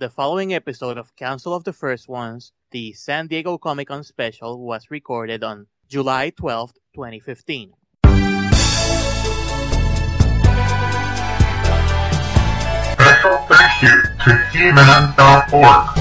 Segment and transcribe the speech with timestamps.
[0.00, 4.58] The following episode of Council of the First Ones, the San Diego Comic Con special,
[4.58, 7.74] was recorded on July 12, 2015.
[12.94, 15.99] Special thank you to He-Man.org.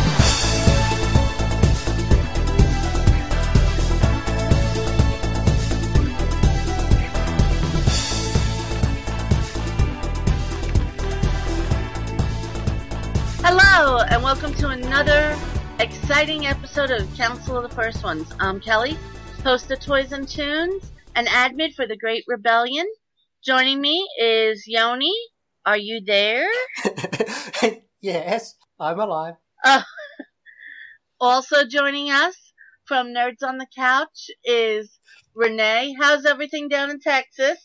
[14.29, 15.35] welcome to another
[15.79, 18.31] exciting episode of Council of the First Ones.
[18.39, 18.95] I'm Kelly,
[19.43, 22.85] host of Toys and Tunes, and admin for the Great Rebellion.
[23.43, 25.15] Joining me is Yoni.
[25.65, 26.47] Are you there?
[28.01, 29.33] yes, I'm alive.
[29.65, 29.81] Uh,
[31.19, 32.35] also joining us
[32.85, 34.99] from Nerds on the Couch is
[35.33, 35.95] Renee.
[35.99, 37.57] How's everything down in Texas?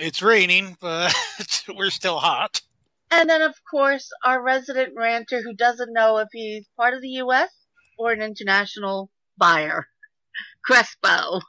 [0.00, 1.14] It's raining, but
[1.72, 2.62] we're still hot.
[3.10, 7.08] And then, of course, our resident ranter who doesn't know if he's part of the
[7.24, 7.50] U.S.
[7.98, 9.88] or an international buyer,
[10.64, 11.40] Crespo.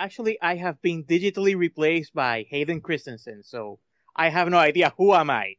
[0.00, 3.78] Actually, I have been digitally replaced by Hayden Christensen, so
[4.16, 5.56] I have no idea who am I.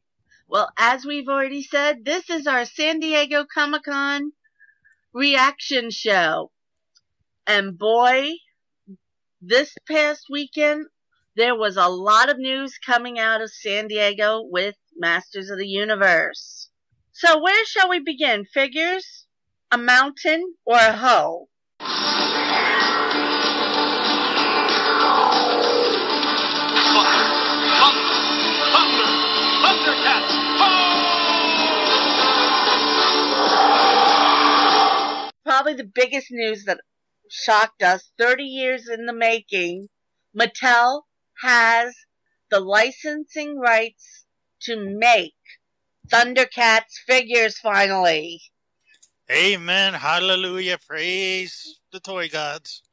[0.48, 4.34] Well, as we've already said, this is our San Diego Comic Con
[5.14, 6.52] reaction show.
[7.48, 8.32] And boy,
[9.42, 10.88] this past weekend,
[11.36, 15.68] there was a lot of news coming out of San Diego with Masters of the
[15.68, 16.70] Universe.
[17.12, 18.46] So where shall we begin?
[18.46, 19.26] Figures?
[19.72, 20.56] A mountain?
[20.66, 21.48] Or a hoe?
[35.44, 36.80] Probably the biggest news that
[37.30, 39.88] shocked us 30 years in the making.
[40.38, 41.04] Mattel
[41.42, 41.96] has
[42.50, 44.23] the licensing rights
[44.64, 45.34] to make
[46.10, 48.42] Thundercats figures finally.
[49.32, 49.94] Amen.
[49.94, 50.78] Hallelujah.
[50.86, 52.84] Praise the toy gods.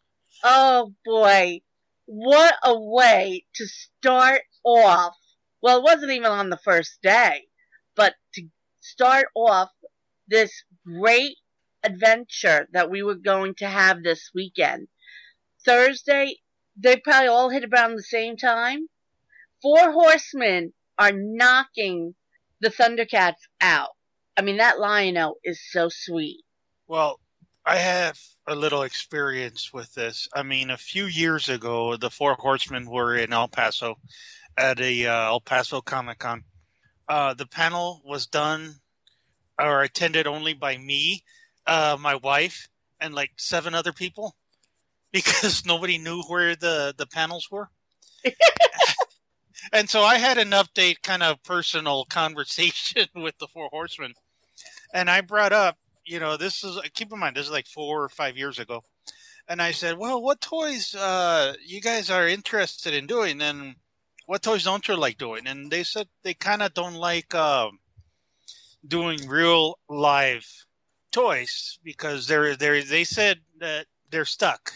[0.45, 1.61] Oh boy,
[2.07, 5.17] what a way to start off.
[5.61, 7.49] Well, it wasn't even on the first day,
[7.95, 8.49] but to
[8.81, 9.71] start off
[10.29, 10.53] this
[10.87, 11.37] great
[11.83, 14.89] adventure that we were going to have this weekend.
[15.65, 16.37] Thursday,
[16.77, 18.89] they probably all hit around the same time.
[19.61, 22.15] Four horsemen are knocking
[22.61, 23.89] the Thundercats out.
[24.37, 26.45] I mean, that Lion-O is so sweet.
[26.87, 27.19] Well,
[27.65, 30.29] I have a little experience with this.
[30.35, 33.97] I mean, a few years ago, the Four Horsemen were in El Paso
[34.59, 36.45] at a uh, El Paso Comic Con.
[37.09, 38.75] Uh, the panel was done
[39.59, 41.25] or attended only by me,
[41.67, 42.69] uh, my wife,
[43.01, 44.37] and like seven other people
[45.13, 47.71] because nobody knew where the, the panels were.
[49.73, 54.15] and so I had an update, kind of personal conversation with the Four Horsemen.
[54.93, 58.03] And I brought up, you know, this is, keep in mind, this is like four
[58.03, 58.83] or five years ago.
[59.49, 63.41] And I said, well, what toys uh, you guys are interested in doing?
[63.43, 63.75] And
[64.27, 65.47] what toys don't you like doing?
[65.47, 67.69] And they said they kind of don't like uh,
[68.87, 70.47] doing real live
[71.11, 74.73] toys because they're they they said that they're stuck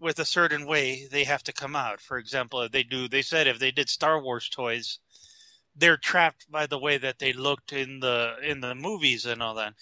[0.00, 2.00] with a certain way they have to come out.
[2.00, 4.98] For example, if they do they said if they did Star Wars toys,
[5.76, 9.54] they're trapped by the way that they looked in the in the movies and all
[9.54, 9.74] that.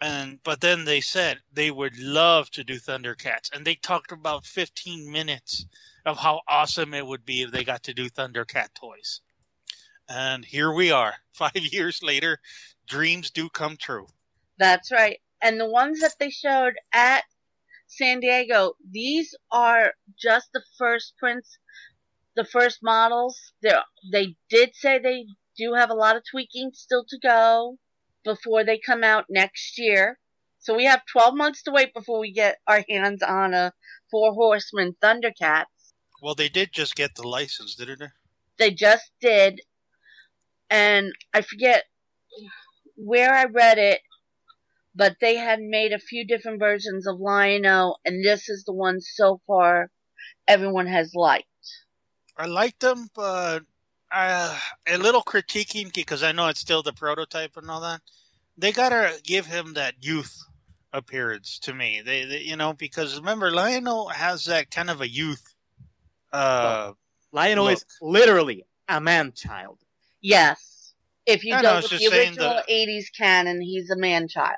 [0.00, 4.46] And but then they said they would love to do Thundercats and they talked about
[4.46, 5.66] 15 minutes
[6.06, 9.20] of how awesome it would be if they got to do Thundercat toys.
[10.08, 12.38] And here we are, 5 years later,
[12.86, 14.08] dreams do come true.
[14.58, 15.20] That's right.
[15.42, 17.24] And the ones that they showed at
[17.90, 21.58] San Diego, these are just the first prints,
[22.36, 23.52] the first models.
[23.62, 23.74] They
[24.12, 27.78] they did say they do have a lot of tweaking still to go
[28.24, 30.18] before they come out next year.
[30.60, 33.72] So we have 12 months to wait before we get our hands on a
[34.10, 35.64] Four Horsemen Thundercats.
[36.22, 38.08] Well, they did just get the license, didn't they?
[38.58, 39.62] They just did.
[40.68, 41.84] And I forget
[42.96, 44.00] where I read it,
[44.94, 49.00] but they had made a few different versions of Lion-O, and this is the one
[49.00, 49.90] so far
[50.48, 51.46] everyone has liked.
[52.36, 53.60] I liked them, but
[54.10, 54.58] uh,
[54.88, 58.00] a little critiquing because I know it's still the prototype and all that.
[58.58, 60.36] They gotta give him that youth
[60.92, 62.02] appearance to me.
[62.04, 65.54] They, they you know, because remember, Lion-O has that kind of a youth.
[66.32, 66.92] Uh,
[67.32, 67.72] Lion-O Look.
[67.74, 69.78] is literally a man-child.
[70.20, 70.92] Yes.
[71.26, 73.90] If you I go know, I with just the saying original the- 80s canon, he's
[73.90, 74.56] a man-child.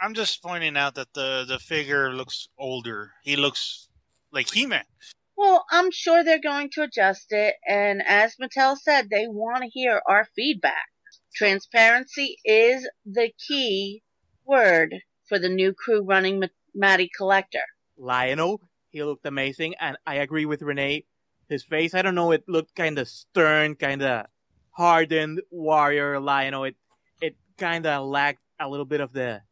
[0.00, 3.12] I'm just pointing out that the the figure looks older.
[3.22, 3.88] He looks
[4.32, 4.84] like He-Man.
[5.36, 9.68] Well, I'm sure they're going to adjust it, and as Mattel said, they want to
[9.68, 10.86] hear our feedback.
[11.34, 14.02] Transparency is the key
[14.44, 14.94] word
[15.28, 17.62] for the new crew running Ma- Matty Collector?
[17.96, 18.60] Lion-O,
[18.90, 21.04] he looked amazing, and I agree with Renee.
[21.48, 24.26] His face, I don't know, it looked kind of stern, kind of
[24.70, 26.64] hardened warrior Lion-O.
[26.64, 26.76] It
[27.20, 29.42] it kind of lacked a little bit of the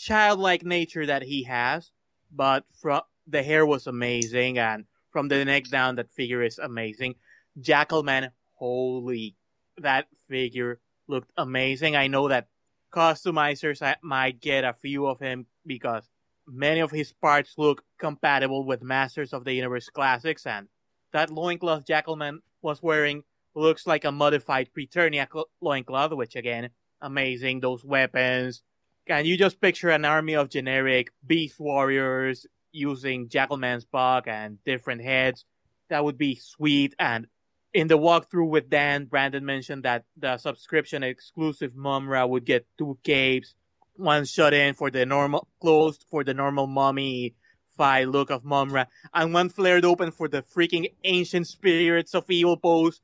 [0.00, 1.90] childlike nature that he has,
[2.32, 7.14] but from the hair was amazing, and from the neck down, that figure is amazing.
[7.60, 9.36] Jackalman, holy,
[9.78, 11.96] that figure looked amazing.
[11.96, 12.48] I know that
[12.90, 16.08] customizers might get a few of him because
[16.46, 20.66] many of his parts look compatible with Masters of the Universe classics, and
[21.12, 23.22] that loincloth Jackalman was wearing
[23.54, 26.70] looks like a modified Preternia cl- loincloth, which again,
[27.02, 27.60] amazing.
[27.60, 28.62] Those weapons.
[29.06, 35.02] Can you just picture an army of generic beast warriors using Jackalman's bug and different
[35.02, 35.44] heads?
[35.88, 36.94] That would be sweet.
[36.98, 37.26] And
[37.72, 42.98] in the walkthrough with Dan, Brandon mentioned that the subscription exclusive Mumm-Ra would get two
[43.02, 43.54] capes,
[43.94, 47.34] one shut in for the normal, closed for the normal mummy
[47.76, 52.56] fi look of Mumm-Ra, and one flared open for the freaking ancient spirits of evil
[52.56, 53.00] pose.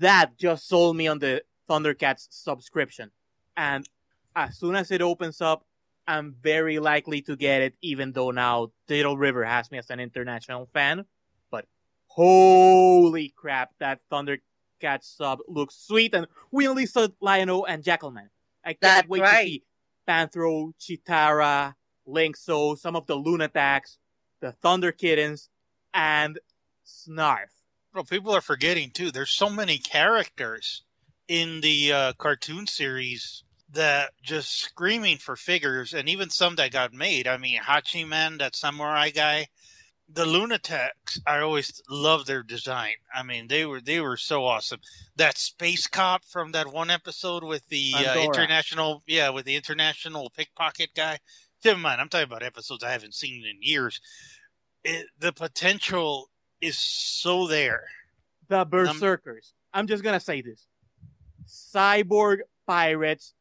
[0.00, 3.10] That just sold me on the Thundercats subscription.
[3.56, 3.86] And
[4.36, 5.64] as soon as it opens up,
[6.06, 10.00] I'm very likely to get it, even though now Digital River has me as an
[10.00, 11.04] international fan.
[11.50, 11.66] But
[12.08, 18.28] holy crap, that Thundercats sub looks sweet, and we only saw Lion-O and Jackalman.
[18.64, 19.44] I can't That's wait right.
[19.44, 19.62] to see
[20.06, 21.74] Panthro, Cheetara,
[22.06, 23.96] Lynx-O, some of the Lunataks,
[24.40, 25.48] the Thunder Kittens,
[25.94, 26.38] and
[26.86, 27.48] Snarf.
[27.94, 29.10] Well, people are forgetting too.
[29.10, 30.82] There's so many characters
[31.28, 33.44] in the uh, cartoon series
[33.74, 37.26] that just screaming for figures, and even some that got made.
[37.26, 39.48] I mean, Hachiman, that samurai guy,
[40.08, 41.20] the Lunataks.
[41.26, 42.94] I always loved their design.
[43.14, 44.80] I mean, they were they were so awesome.
[45.16, 50.30] That space cop from that one episode with the uh, international, yeah, with the international
[50.36, 51.18] pickpocket guy.
[51.64, 52.00] Never mind.
[52.00, 54.00] I'm talking about episodes I haven't seen in years.
[54.84, 56.28] It, the potential
[56.60, 57.84] is so there.
[58.48, 59.54] The Berserkers.
[59.72, 60.66] I'm just gonna say this.
[61.46, 63.34] Cyborg pirates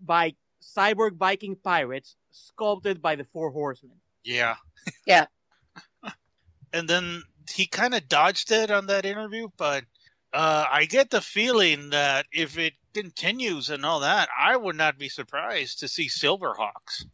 [0.00, 3.96] by cyborg Viking pirates sculpted by the Four Horsemen.
[4.24, 4.56] Yeah.
[5.06, 5.26] Yeah.
[6.72, 7.22] and then
[7.54, 9.84] he kind of dodged it on that interview, but
[10.32, 14.98] uh, I get the feeling that if it continues and all that, I would not
[14.98, 17.04] be surprised to see Silverhawks.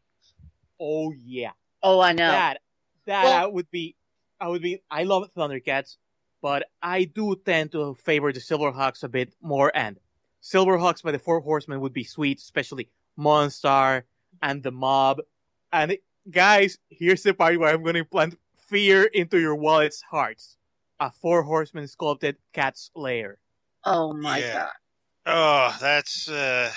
[0.78, 1.52] Oh yeah.
[1.82, 2.30] Oh, I know.
[2.30, 2.60] That
[3.06, 3.96] that Well- I would be
[4.40, 5.96] I would be I love Thundercats,
[6.42, 9.98] but I do tend to favor the Silverhawks a bit more and
[10.44, 14.02] Silverhawks by the Four Horsemen would be sweet, especially Monstar
[14.42, 15.22] and the mob.
[15.72, 15.96] And
[16.30, 18.38] guys, here's the part where I'm gonna plant
[18.68, 20.58] fear into your wallet's hearts.
[21.00, 23.38] A four horsemen sculpted cat's lair.
[23.84, 24.52] Oh my Yeah.
[24.52, 24.72] god.
[25.26, 26.28] Oh, that's.
[26.28, 26.70] Uh,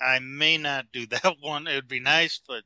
[0.00, 1.66] I may not do that one.
[1.66, 2.64] It would be nice, but.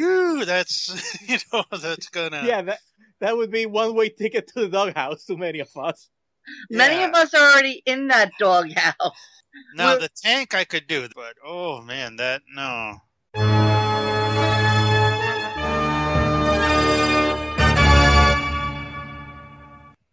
[0.00, 2.78] Ooh, that's you know that's gonna Yeah, that
[3.20, 6.08] that would be one way ticket to the doghouse to many of us.
[6.70, 7.08] Many Yeah.
[7.08, 8.94] of us are already in that doghouse.
[9.74, 13.00] Now Well- the tank I could do, but oh man, that no.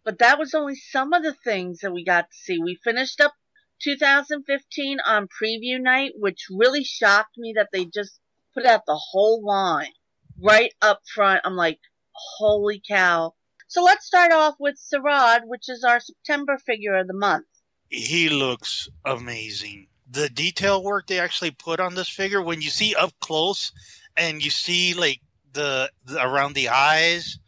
[0.04, 2.58] But that was only some of the things that we got to see.
[2.58, 3.34] We finished up
[3.82, 8.20] 2015 on preview night, which really shocked me that they just
[8.54, 9.92] put out the whole line
[10.40, 11.40] right up front.
[11.44, 11.80] I'm like,
[12.12, 13.34] holy cow.
[13.68, 17.46] So let's start off with Saurod, which is our September figure of the month.
[17.88, 19.88] He looks amazing.
[20.10, 23.72] The detail work they actually put on this figure, when you see up close,
[24.16, 25.20] and you see like
[25.52, 27.38] the, the around the eyes,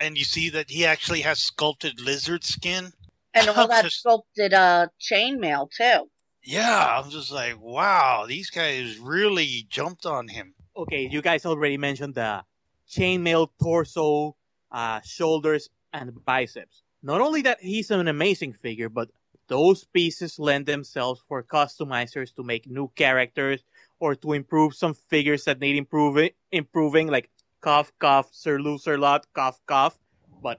[0.00, 2.92] and you see that he actually has sculpted lizard skin.
[3.34, 6.08] And all that Just- sculpted uh, chainmail too.
[6.42, 10.54] Yeah, I'm just like, wow, these guys really jumped on him.
[10.76, 12.44] Okay, you guys already mentioned the
[12.88, 14.36] chainmail torso,
[14.76, 16.82] uh, shoulders, and biceps.
[17.02, 19.08] Not only that he's an amazing figure, but
[19.48, 23.64] those pieces lend themselves for customizers to make new characters
[24.00, 27.30] or to improve some figures that need improving, improving like
[27.62, 29.98] cough, cough, Sir Loserlot, cough, cough.
[30.42, 30.58] But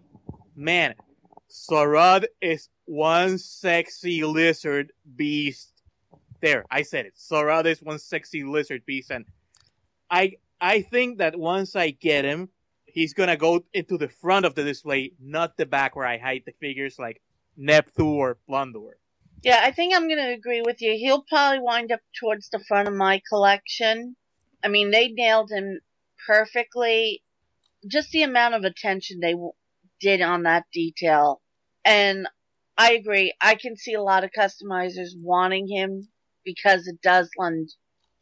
[0.56, 0.96] man,
[1.48, 5.74] Saurod is one sexy lizard beast.
[6.42, 7.14] There, I said it.
[7.16, 9.26] Saurod is one sexy lizard beast, and
[10.10, 12.50] I I think that once I get him,
[12.98, 16.44] he's gonna go into the front of the display, not the back where I hide
[16.48, 17.22] the figures like
[17.56, 18.94] Neptune or Plundor.
[19.44, 20.94] Yeah, I think I'm going to agree with you.
[20.98, 24.16] He'll probably wind up towards the front of my collection.
[24.64, 25.80] I mean, they nailed him
[26.26, 27.24] perfectly.
[27.88, 29.52] Just the amount of attention they w-
[30.02, 31.42] did on that detail.
[31.86, 32.28] And
[32.78, 33.34] I agree.
[33.40, 36.08] I can see a lot of customizers wanting him
[36.44, 37.70] because it does lend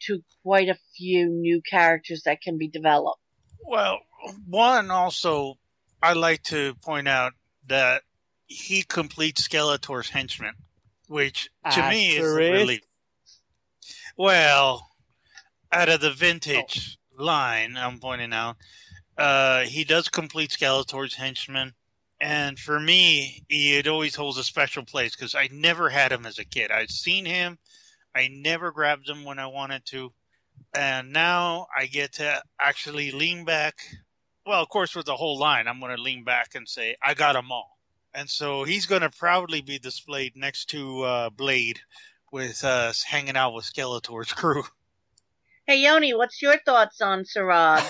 [0.02, 3.22] to quite a few new characters that can be developed.
[3.66, 4.02] Well,
[4.48, 5.58] one also,
[6.02, 7.34] I like to point out
[7.68, 8.04] that
[8.48, 10.54] he completes Skeletor's henchman,
[11.08, 12.82] which to me is really
[14.18, 14.90] well
[15.72, 17.76] out of the vintage line.
[17.78, 18.58] I'm pointing out,
[19.18, 21.74] uh, he does complete Skeletor's henchman,
[22.22, 26.40] and for me, it always holds a special place because I never had him as
[26.40, 26.72] a kid.
[26.72, 27.58] I've seen him,
[28.16, 30.14] I never grabbed him when I wanted to,
[30.74, 33.76] and now I get to actually lean back.
[34.46, 37.16] Well, of course, with the whole line, I'm going to lean back and say, I
[37.16, 37.78] got them all.
[38.14, 41.80] And so he's going to proudly be displayed next to uh, Blade
[42.32, 44.64] with us hanging out with Skeletor's crew.
[45.68, 47.82] Hey Yoni, what's your thoughts on Saurod?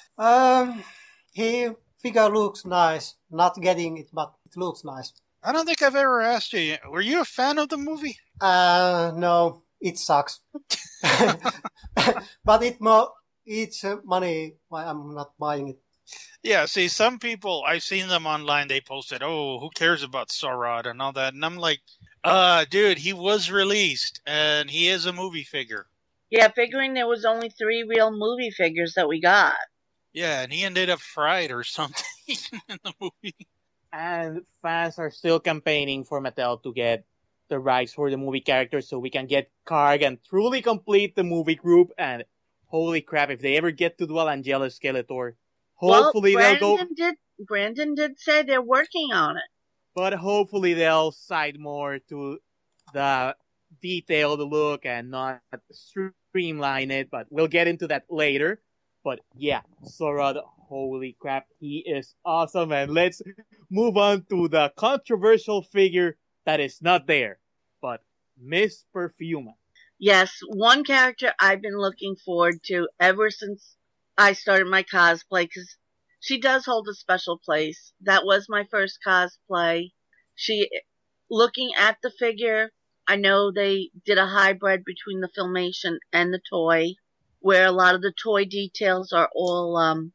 [0.18, 0.82] um,
[1.30, 1.68] he
[2.02, 3.14] figure looks nice.
[3.30, 5.12] Not getting it, but it looks nice.
[5.40, 6.80] I don't think I've ever asked you, yet.
[6.90, 8.18] were you a fan of the movie?
[8.40, 10.40] Uh, no, it sucks.
[12.44, 13.12] but it mo
[13.48, 14.56] it's money.
[14.68, 15.78] Why I'm not buying it.
[16.42, 20.86] Yeah, see, some people, I've seen them online, they posted, oh, who cares about Saurod
[20.86, 21.34] and all that.
[21.34, 21.80] And I'm like,
[22.24, 25.86] uh, dude, he was released and he is a movie figure.
[26.30, 29.54] yeah, figuring there was only three real movie figures that we got.
[30.12, 32.04] Yeah, and he ended up fried or something
[32.68, 33.36] in the movie.
[33.92, 37.04] and fans are still campaigning for Mattel to get
[37.48, 41.24] the rights for the movie characters so we can get Karg and truly complete the
[41.24, 41.92] movie group.
[41.98, 42.24] And
[42.68, 45.34] holy crap, if they ever get to duel Langella Skeletor,
[45.74, 46.76] hopefully well, they'll go.
[46.76, 47.14] Brandon did.
[47.40, 49.44] Brandon did say they're working on it.
[49.94, 52.38] But hopefully they'll side more to
[52.92, 53.36] the
[53.82, 57.10] detailed look and not streamline it.
[57.10, 58.60] But we'll get into that later.
[59.04, 62.72] But yeah, Saurod, holy crap, he is awesome.
[62.72, 63.22] And let's
[63.70, 67.38] move on to the controversial figure that is not there,
[67.80, 68.02] but
[68.40, 69.54] Miss Perfuma.
[70.00, 73.76] Yes, one character I've been looking forward to ever since
[74.18, 75.76] I started my cosplay because
[76.20, 77.92] she does hold a special place.
[78.02, 79.92] That was my first cosplay.
[80.34, 80.68] She,
[81.30, 82.72] looking at the figure,
[83.08, 86.94] I know they did a hybrid between the filmation and the toy,
[87.40, 90.12] where a lot of the toy details are all um,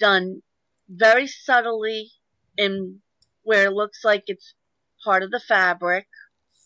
[0.00, 0.42] done
[0.88, 2.12] very subtly
[2.56, 3.02] in
[3.42, 4.54] where it looks like it's
[5.04, 6.08] part of the fabric.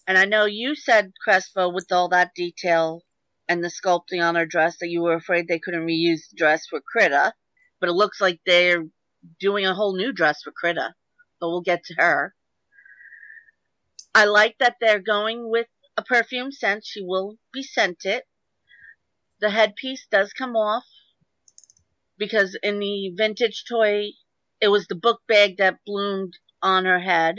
[0.06, 3.02] And I know you said, Crespo, with all that detail
[3.48, 6.66] and the sculpting on her dress, that you were afraid they couldn't reuse the dress
[6.66, 7.34] for Critta.
[7.80, 8.84] But it looks like they're
[9.40, 10.94] doing a whole new dress for Critta.
[11.40, 12.34] But we'll get to her.
[14.14, 16.84] I like that they're going with a perfume scent.
[16.84, 18.22] She will be scented.
[19.40, 20.84] The headpiece does come off
[22.16, 24.10] because in the vintage toy,
[24.60, 27.36] it was the book bag that bloomed on her head.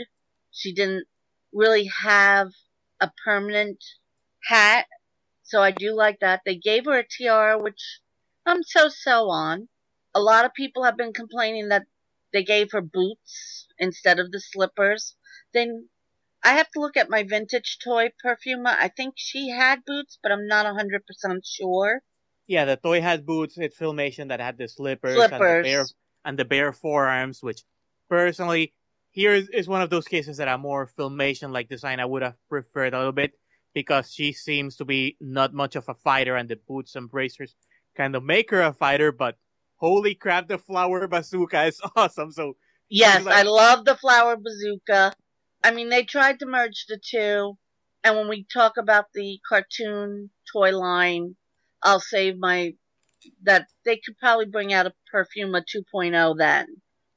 [0.50, 1.06] She didn't
[1.56, 2.48] really have
[3.00, 3.82] a permanent
[4.44, 4.86] hat.
[5.42, 6.42] So I do like that.
[6.44, 8.00] They gave her a tiara, which
[8.44, 9.68] I'm so so on.
[10.14, 11.86] A lot of people have been complaining that
[12.32, 15.16] they gave her boots instead of the slippers.
[15.54, 15.88] Then
[16.44, 18.76] I have to look at my vintage toy Perfuma.
[18.78, 21.00] I think she had boots, but I'm not 100%
[21.44, 22.02] sure.
[22.46, 23.58] Yeah, the toy had boots.
[23.58, 25.62] It's filmation that had the slippers, and the Slippers.
[25.64, 25.86] bare
[26.24, 27.62] and the bare forearms, which
[28.08, 28.74] personally
[29.16, 32.20] here is, is one of those cases that a more filmation like design I would
[32.20, 33.32] have preferred a little bit
[33.72, 37.56] because she seems to be not much of a fighter and the boots and bracers
[37.96, 39.38] kind of make her a fighter, but
[39.76, 42.30] holy crap, the flower bazooka is awesome.
[42.30, 42.56] So
[42.90, 45.14] Yes, like- I love the flower bazooka.
[45.64, 47.56] I mean, they tried to merge the two.
[48.04, 51.36] And when we talk about the cartoon toy line,
[51.82, 52.74] I'll save my,
[53.44, 56.66] that they could probably bring out a Perfuma 2.0 then.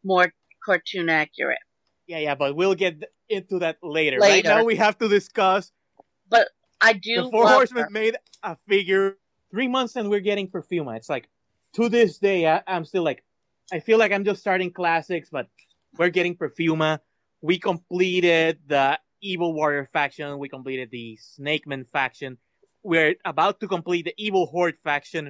[0.02, 0.32] More
[0.66, 1.60] cartoon accurate.
[2.10, 4.18] Yeah, yeah, but we'll get into that later.
[4.18, 5.72] Right now we have to discuss
[6.28, 6.50] But
[6.82, 7.90] I do the Four Horsemen her.
[7.92, 9.18] made a figure
[9.52, 10.98] three months and we're getting Perfuma.
[10.98, 11.30] It's like
[11.76, 13.24] to this day I, I'm still like
[13.72, 15.48] I feel like I'm just starting classics, but
[16.00, 17.00] we're getting Perfuma.
[17.42, 20.40] We completed the Evil Warrior faction.
[20.40, 22.40] We completed the Snakeman faction.
[22.82, 25.30] We're about to complete the Evil Horde faction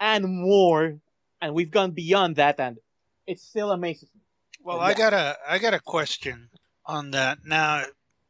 [0.00, 0.98] and more.
[1.42, 2.78] And we've gone beyond that, and
[3.26, 4.22] it still amazes me.
[4.60, 4.84] Well, Yeah.
[4.84, 6.50] I got a I got a question
[6.86, 7.38] on that.
[7.44, 7.84] Now,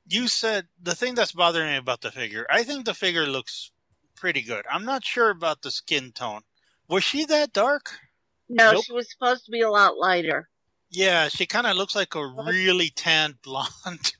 [0.08, 2.46] you said the thing that's bothering me about the figure.
[2.50, 3.70] I think the figure looks
[4.14, 4.64] pretty good.
[4.70, 6.42] I'm not sure about the skin tone.
[6.88, 7.92] Was she that dark?
[8.48, 8.84] No, Nope.
[8.84, 10.48] she was supposed to be a lot lighter.
[10.90, 13.68] Yeah, she kind of looks like a really tanned blonde.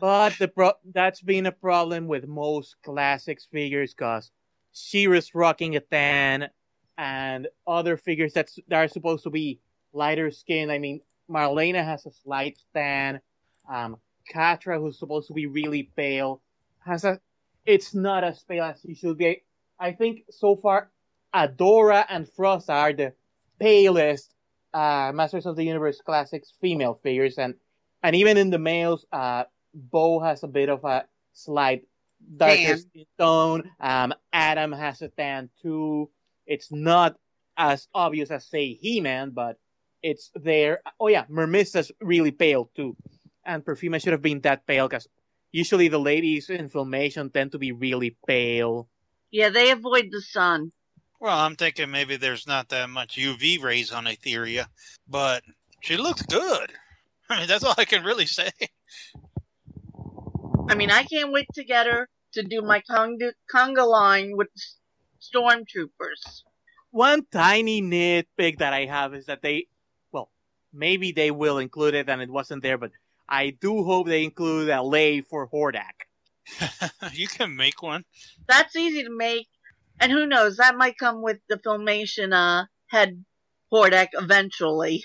[0.00, 4.30] But the pro- that's been a problem with most classics figures because
[4.72, 6.48] She-Ra's rocking a tan
[6.96, 9.60] and other figures that's, that are supposed to be
[9.92, 10.70] lighter skin.
[10.70, 13.20] I mean, Marlena has a slight tan.
[13.70, 13.96] Um,
[14.32, 16.40] Catra, who's supposed to be really pale,
[16.80, 17.20] has a,
[17.64, 19.42] it's not as pale as she should be.
[19.78, 20.90] I think so far
[21.34, 23.12] Adora and Frost are the
[23.58, 24.34] palest
[24.74, 27.54] uh, Masters of the Universe Classics female figures, and
[28.02, 29.44] and even in the males, uh,
[29.74, 31.86] Bow has a bit of a slight
[32.36, 33.70] darker skin tone.
[33.80, 36.10] Um, Adam has a tan too.
[36.46, 37.16] It's not
[37.56, 39.58] as obvious as say He-Man, but
[40.02, 40.80] it's there.
[40.98, 42.96] Oh yeah, Mermista's really pale too,
[43.44, 45.08] and Perfuma should have been that pale because
[45.52, 48.88] usually the ladies in Filmation tend to be really pale.
[49.30, 50.72] Yeah, they avoid the sun.
[51.20, 54.66] Well, I'm thinking maybe there's not that much UV rays on Etheria,
[55.08, 55.42] but
[55.80, 56.72] she looks good.
[57.30, 58.50] I mean, that's all I can really say.
[60.68, 64.48] I mean, I can't wait to get her to do my conga, conga line with
[64.56, 64.76] s-
[65.20, 66.42] stormtroopers.
[66.90, 69.66] One tiny nitpick that I have is that they, well,
[70.72, 72.90] maybe they will include it and it wasn't there, but
[73.28, 76.06] I do hope they include a lay for Hordak.
[77.12, 78.04] you can make one.
[78.48, 79.46] That's easy to make,
[80.00, 83.24] and who knows, that might come with the filmation uh head
[83.72, 85.04] Hordak eventually.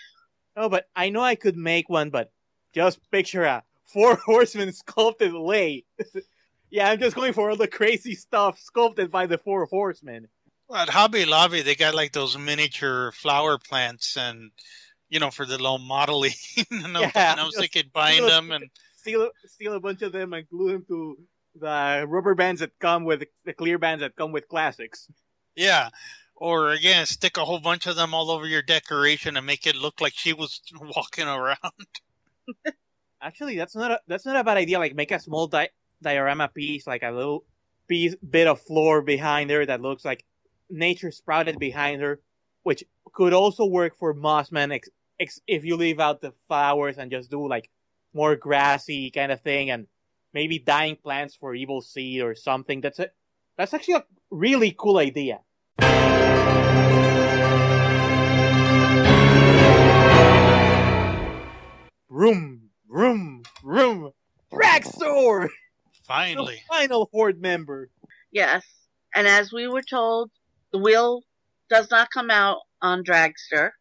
[0.57, 2.31] Oh, but I know I could make one, but
[2.74, 5.86] just picture a four horsemen sculpted lay.
[6.69, 10.27] yeah, I'm just going for all the crazy stuff sculpted by the four horsemen.
[10.67, 14.51] Well, at Hobby Lobby, they got like those miniature flower plants, and
[15.15, 16.34] you know, for the little modeling.
[16.72, 20.01] and, I was- Yeah, and I was thinking buying them, and Steal, steal a bunch
[20.01, 21.17] of them and glue them to
[21.55, 25.07] the rubber bands that come with the clear bands that come with classics.
[25.55, 25.89] yeah.
[26.38, 29.75] Or again, stick a whole bunch of them all over your decoration and make it
[29.77, 30.60] look like she was
[30.95, 31.57] walking around.
[33.22, 34.77] Actually, that's not a that's not a bad idea.
[34.79, 35.69] Like make a small di-
[36.01, 37.45] diorama piece, like a little
[37.88, 40.25] piece bit of floor behind her that looks like
[40.69, 42.19] nature sprouted behind her,
[42.63, 47.12] which could also work for Mossman ex- ex- if you leave out the flowers and
[47.12, 47.69] just do like
[48.13, 49.88] more grassy kind of thing, and
[50.34, 52.81] maybe dying plants for Evil Seed or something.
[52.81, 53.13] That's it.
[53.57, 55.39] That's actually a really cool idea.
[62.10, 64.12] Vroom, vroom, vroom.
[64.51, 65.47] Braxor!
[65.47, 65.49] The
[66.08, 66.62] Finally.
[66.69, 67.89] final horde member.
[68.32, 68.63] Yes,
[69.13, 70.32] and as we were told,
[70.71, 71.23] the wheel
[71.69, 73.71] does not come out on Dragstor,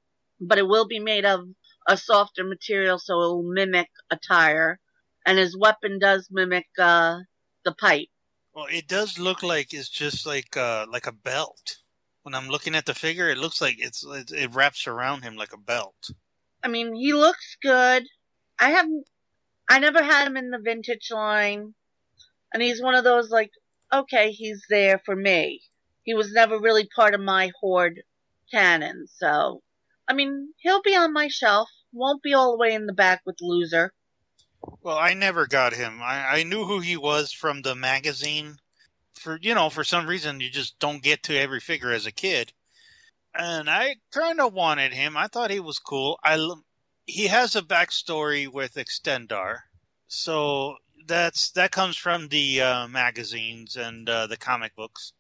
[0.47, 1.47] but it will be made of
[1.89, 4.79] a softer material, so it will mimic a tire,
[5.27, 7.19] and his weapon does mimic uh,
[7.65, 8.09] the pipe.
[8.55, 11.79] Well, it does look like it's just like uh like a belt.
[12.23, 15.37] When I'm looking at the figure, it looks like it's it, it wraps around him
[15.37, 16.11] like a belt.
[16.63, 18.05] I mean, he looks good.
[18.59, 19.05] I haven't,
[19.69, 21.75] I never had him in the vintage line,
[22.53, 23.51] and he's one of those like,
[23.93, 25.61] okay, he's there for me.
[26.05, 28.03] He was never really part of my horde
[28.51, 29.63] canon, so
[30.09, 31.69] I mean, he'll be on my shelf.
[31.93, 33.93] Won't be all the way in the back with loser.
[34.83, 36.03] Well, I never got him.
[36.03, 38.57] I, I knew who he was from the magazine.
[39.15, 42.13] For you know, for some reason, you just don't get to every figure as a
[42.13, 42.53] kid.
[43.35, 45.17] And I kind of wanted him.
[45.17, 46.19] I thought he was cool.
[46.25, 46.39] I
[47.07, 49.59] he has a backstory with Extendar,
[50.09, 55.13] so that's that comes from the uh, magazines and uh, the comic books.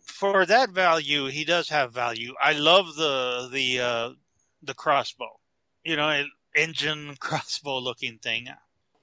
[0.00, 2.34] For that value, he does have value.
[2.40, 4.10] I love the the uh,
[4.62, 5.38] the crossbow.
[5.84, 8.48] You know, an engine crossbow looking thing.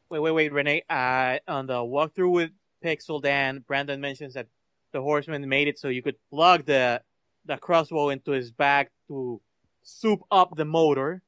[0.10, 0.84] Wait, wait, wait, Renee.
[0.90, 2.52] Uh, on the walkthrough with
[2.84, 4.48] Pixel Dan, Brandon mentions that
[4.94, 7.02] the horseman made it so you could plug the
[7.46, 9.42] the crossbow into his back to
[9.84, 11.22] soup up the motor.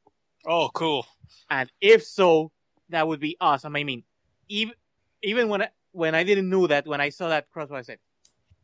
[0.46, 1.06] Oh, cool.
[1.50, 2.52] And if so,
[2.90, 3.76] that would be awesome.
[3.76, 4.04] I mean,
[4.48, 4.74] even
[5.22, 8.00] even when I, when I didn't know that, when I saw that crossbow, I said,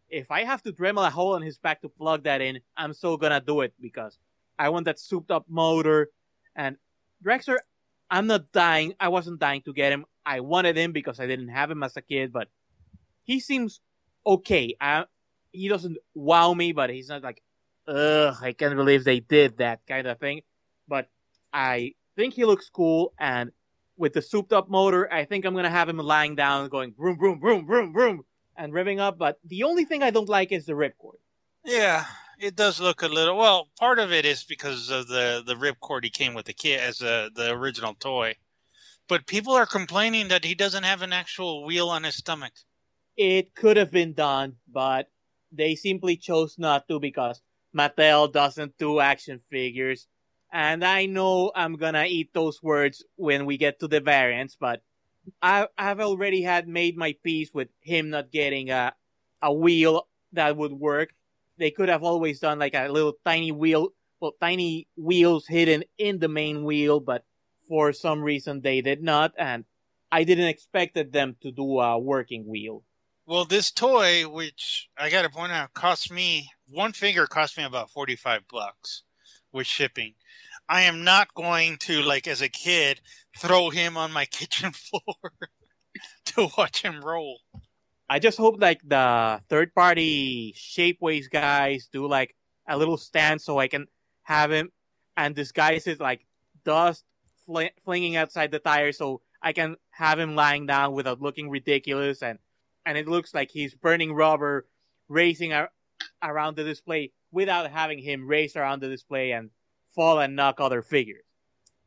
[0.09, 2.93] if I have to Dremel a hole in his back to plug that in, I'm
[2.93, 4.17] so gonna do it because
[4.57, 6.09] I want that souped up motor.
[6.55, 6.77] And
[7.23, 7.57] Dragstor,
[8.09, 8.93] I'm not dying.
[8.99, 10.05] I wasn't dying to get him.
[10.25, 12.47] I wanted him because I didn't have him as a kid, but
[13.23, 13.79] he seems
[14.25, 14.75] okay.
[14.79, 15.05] I,
[15.51, 17.41] he doesn't wow me, but he's not like,
[17.87, 20.41] ugh, I can't believe they did that kind of thing.
[20.87, 21.09] But
[21.53, 23.51] I think he looks cool, and
[23.97, 27.17] with the souped up motor, I think I'm gonna have him lying down, going vroom,
[27.17, 28.23] vroom, vroom, vroom, vroom,
[28.57, 29.17] and revving up.
[29.17, 31.19] But the only thing I don't like is the ripcord.
[31.63, 32.05] Yeah,
[32.39, 33.37] it does look a little.
[33.37, 36.79] Well, part of it is because of the the ripcord he came with the kit
[36.79, 38.35] as a, the original toy,
[39.07, 42.53] but people are complaining that he doesn't have an actual wheel on his stomach.
[43.17, 45.09] It could have been done, but
[45.51, 47.41] they simply chose not to because
[47.75, 50.07] Mattel doesn't do action figures.
[50.51, 54.81] And I know I'm gonna eat those words when we get to the variants, but
[55.41, 58.93] I, I've already had made my peace with him not getting a,
[59.41, 61.13] a wheel that would work.
[61.57, 63.89] They could have always done like a little tiny wheel,
[64.19, 67.23] well, tiny wheels hidden in the main wheel, but
[67.67, 69.65] for some reason they did not, and
[70.11, 72.83] I didn't expect them to do a working wheel.
[73.25, 77.63] Well, this toy, which I got to point out, cost me one finger cost me
[77.63, 79.03] about forty five bucks
[79.51, 80.13] with shipping.
[80.67, 83.01] I am not going to like as a kid
[83.37, 85.31] throw him on my kitchen floor
[86.25, 87.41] to watch him roll.
[88.07, 92.35] I just hope like the third party Shapeways guys do like
[92.67, 93.87] a little stand so I can
[94.23, 94.71] have him
[95.17, 96.25] and disguise it like
[96.63, 97.03] dust
[97.45, 102.21] fl- flinging outside the tire so I can have him lying down without looking ridiculous
[102.21, 102.37] and
[102.85, 104.67] and it looks like he's burning rubber
[105.07, 105.71] racing ar-
[106.21, 109.49] around the display without having him race around the display and
[109.95, 111.23] fall and knock other figures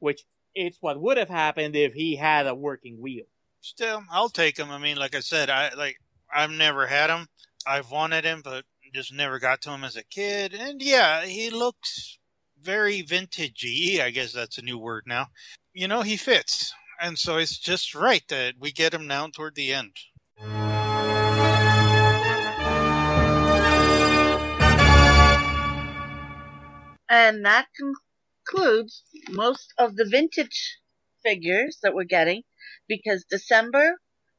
[0.00, 3.24] which it's what would have happened if he had a working wheel
[3.60, 4.70] Still, I'll take him.
[4.70, 5.98] I mean, like I said, I like
[6.34, 7.26] I've never had him.
[7.66, 8.64] I've wanted him, but
[8.94, 10.54] just never got to him as a kid.
[10.54, 12.18] And yeah, he looks
[12.62, 14.00] very vintagey.
[14.00, 15.26] I guess that's a new word now.
[15.74, 16.72] You know, he fits.
[17.00, 19.92] And so it's just right that we get him now toward the end.
[27.10, 27.66] And that
[28.46, 30.78] concludes most of the vintage
[31.24, 32.42] figures that we're getting
[32.86, 33.96] because December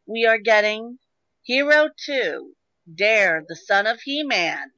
[0.07, 0.97] we are getting
[1.49, 2.53] Hero 2,
[2.93, 4.69] Dare, the son of He-Man.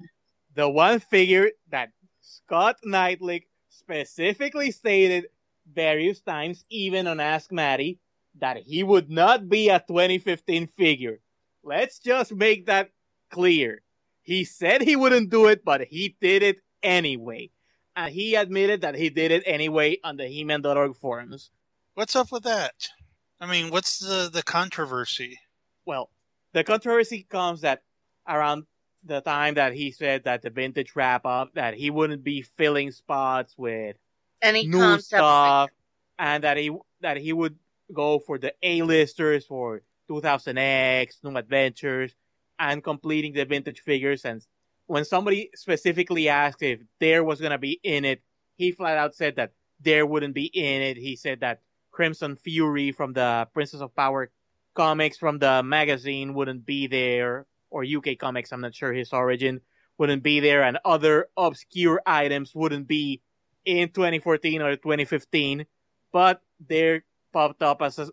[0.55, 1.89] the one figure that
[2.21, 5.25] Scott Neitlich specifically stated
[5.69, 7.99] various times, even on Ask Matty,
[8.39, 11.19] that he would not be a 2015 figure.
[11.61, 12.91] Let's just make that
[13.31, 13.81] clear.
[14.21, 17.51] He said he wouldn't do it, but he did it anyway.
[17.97, 21.51] And he admitted that he did it anyway on the He-Man.org forums.
[21.95, 22.87] What's up with that?
[23.41, 25.37] I mean, what's the, the controversy?
[25.85, 26.09] Well,
[26.53, 27.83] the controversy comes that
[28.27, 28.65] around
[29.03, 32.91] the time that he said that the vintage wrap up that he wouldn't be filling
[32.91, 33.95] spots with
[34.41, 35.69] Any new concept stuff,
[36.19, 37.57] and that he that he would
[37.93, 42.13] go for the A-listers for 2000X, New Adventures,
[42.59, 44.23] and completing the vintage figures.
[44.25, 44.45] And
[44.85, 48.21] when somebody specifically asked if Dare was gonna be in it,
[48.57, 50.97] he flat out said that Dare wouldn't be in it.
[50.97, 51.61] He said that
[51.91, 54.29] Crimson Fury from the Princess of Power
[54.73, 59.61] comics from the magazine wouldn't be there, or UK comics, I'm not sure his origin,
[59.97, 63.21] wouldn't be there, and other obscure items wouldn't be
[63.65, 65.65] in 2014 or 2015,
[66.11, 68.09] but they popped up as a,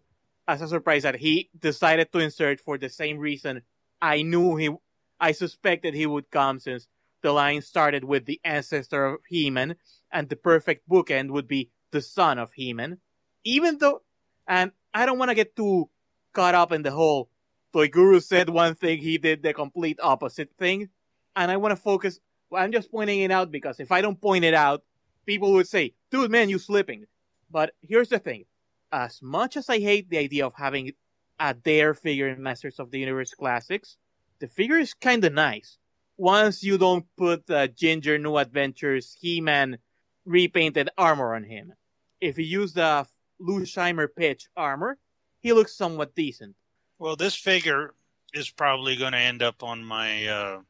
[0.47, 3.63] as a surprise that he decided to insert for the same reason
[4.01, 4.71] I knew he,
[5.19, 6.87] I suspected he would come since
[7.23, 9.75] the line started with the ancestor of He-Man,
[10.13, 12.99] and the perfect bookend would be the son of He-Man.
[13.45, 14.03] Even though,
[14.47, 15.89] and I don't want to get too
[16.33, 17.31] caught up in the whole
[17.73, 20.89] Toy Guru said one thing, he did the complete opposite thing,
[21.37, 22.19] and I want to focus.
[22.51, 24.83] I'm just pointing it out because if I don't point it out,
[25.27, 27.05] people would say, "Dude, man, you're slipping."
[27.51, 28.47] But here's the thing:
[28.91, 30.93] as much as I hate the idea of having
[31.39, 33.99] a Dare figure in Masters of the Universe Classics,
[34.39, 35.79] the figure is kind of nice.
[36.17, 39.79] Once you don't put the Ginger New Adventures He-Man
[40.25, 41.75] repainted armor on him.
[42.21, 43.07] If you use the
[43.39, 44.99] Lou Scheimer pitch armor,
[45.41, 46.57] he looks somewhat decent.
[46.99, 47.95] Well, this figure
[48.35, 50.61] is probably going to end up on my uh,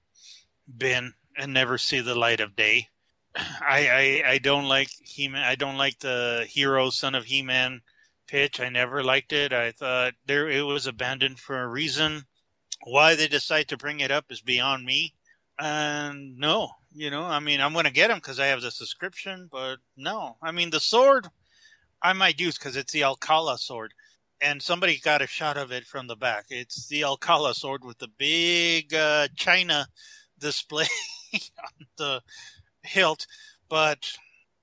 [0.77, 2.89] bin and never see the light of day.
[3.37, 5.33] I, I I don't like He.
[5.35, 7.81] I don't like the hero son of He Man
[8.27, 8.61] pitch.
[8.61, 9.53] I never liked it.
[9.53, 12.25] I thought there it was abandoned for a reason.
[12.85, 15.15] Why they decide to bring it up is beyond me.
[15.59, 18.71] And no, you know, I mean, I'm going to get him because I have the
[18.71, 21.27] subscription, but no, I mean, the sword
[22.01, 23.93] I might use because it's the Alcala sword
[24.41, 26.47] and somebody got a shot of it from the back.
[26.51, 29.87] It's the Alcala sword with the big uh, China
[30.39, 30.87] display
[31.35, 32.23] on the
[32.83, 33.27] hilt.
[33.69, 34.11] But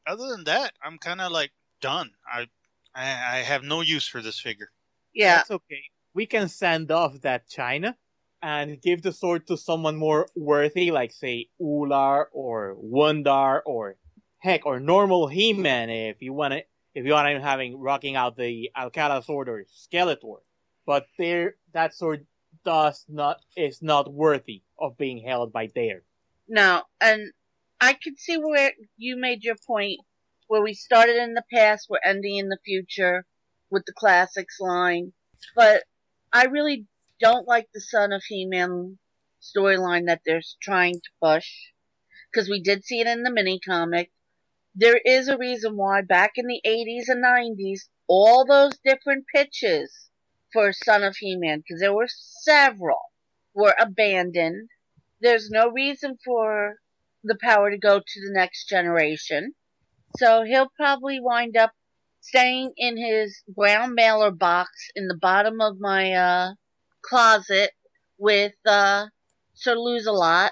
[0.08, 2.12] other than that, I'm kind of like done.
[2.32, 2.48] I,
[2.94, 4.72] I I have no use for this figure.
[5.14, 5.84] Yeah, That's okay.
[6.14, 7.96] We can send off that China
[8.42, 13.98] and give the sword to someone more worthy, like say Ular or Wundar or
[14.38, 16.64] heck or normal He-Man if you want to
[16.96, 20.40] if you want him having rocking out the Alcala sword or Skeletor.
[20.86, 22.26] But there that sword
[22.64, 26.04] does not is not worthy of being held by Dare.
[26.48, 27.32] no, and
[27.82, 30.00] I could see where you made your point.
[30.48, 33.26] Where we started in the past, we're ending in the future
[33.72, 35.12] with the classics line.
[35.56, 35.84] But
[36.32, 36.86] I really
[37.20, 39.00] don't like the Son of He-Man
[39.42, 41.50] storyline that they're trying to push.
[42.32, 44.12] Because we did see it in the mini comic.
[44.76, 50.10] There is a reason why back in the 80s and 90s, all those different pitches
[50.52, 53.00] for Son of He-Man, because there were several,
[53.54, 54.70] were abandoned.
[55.22, 56.76] There's no reason for
[57.24, 59.54] the power to go to the next generation.
[60.18, 61.72] So he'll probably wind up
[62.20, 66.54] staying in his brown mailer box in the bottom of my uh,
[67.02, 67.72] closet
[68.18, 69.08] with uh,
[69.54, 70.52] Sir Lose-A-Lot.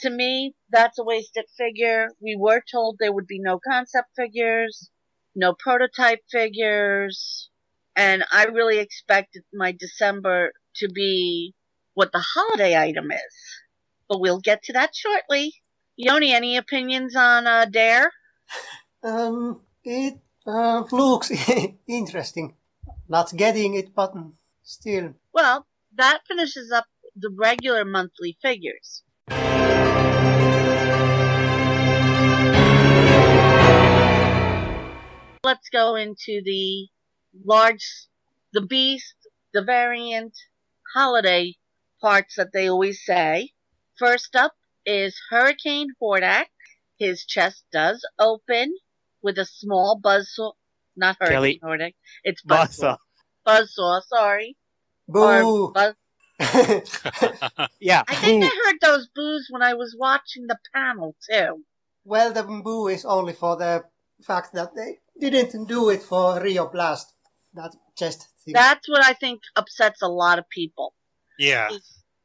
[0.00, 2.08] To me, that's a wasted figure.
[2.20, 4.90] We were told there would be no concept figures,
[5.34, 7.48] no prototype figures,
[7.96, 11.54] and I really expected my December to be
[11.94, 13.34] what the holiday item is.
[14.08, 15.54] But we'll get to that shortly.
[15.96, 18.12] Yoni, any opinions on uh, Dare?
[19.02, 21.32] Um, it uh, looks
[21.88, 22.54] interesting.
[23.08, 24.12] Not getting it, but
[24.62, 25.14] still.
[25.32, 26.84] Well, that finishes up
[27.16, 29.02] the regular monthly figures.
[35.46, 36.88] Let's go into the
[37.44, 37.86] large,
[38.52, 39.14] the beast,
[39.54, 40.34] the variant,
[40.92, 41.54] holiday
[42.00, 43.50] parts that they always say.
[43.96, 44.54] First up
[44.84, 46.46] is Hurricane Hordak.
[46.98, 48.74] His chest does open
[49.22, 50.54] with a small buzzsaw.
[50.96, 51.60] Not Hurricane Kelly.
[51.62, 51.94] Hordak.
[52.24, 52.96] It's Buzzsaw.
[53.46, 53.68] Buzzsaw.
[53.78, 54.56] Buzzsaw, sorry.
[55.06, 55.72] Boo!
[55.72, 55.94] Buzz-
[57.80, 58.02] Yeah.
[58.08, 58.48] I think boo.
[58.48, 61.62] I heard those boos when I was watching the panel too.
[62.04, 63.84] well, the boo is only for the
[64.22, 67.12] fact that they didn't do it for Rio Blast.
[67.54, 68.54] That chest thing.
[68.54, 70.92] That's what I think upsets a lot of people.
[71.38, 71.70] Yeah.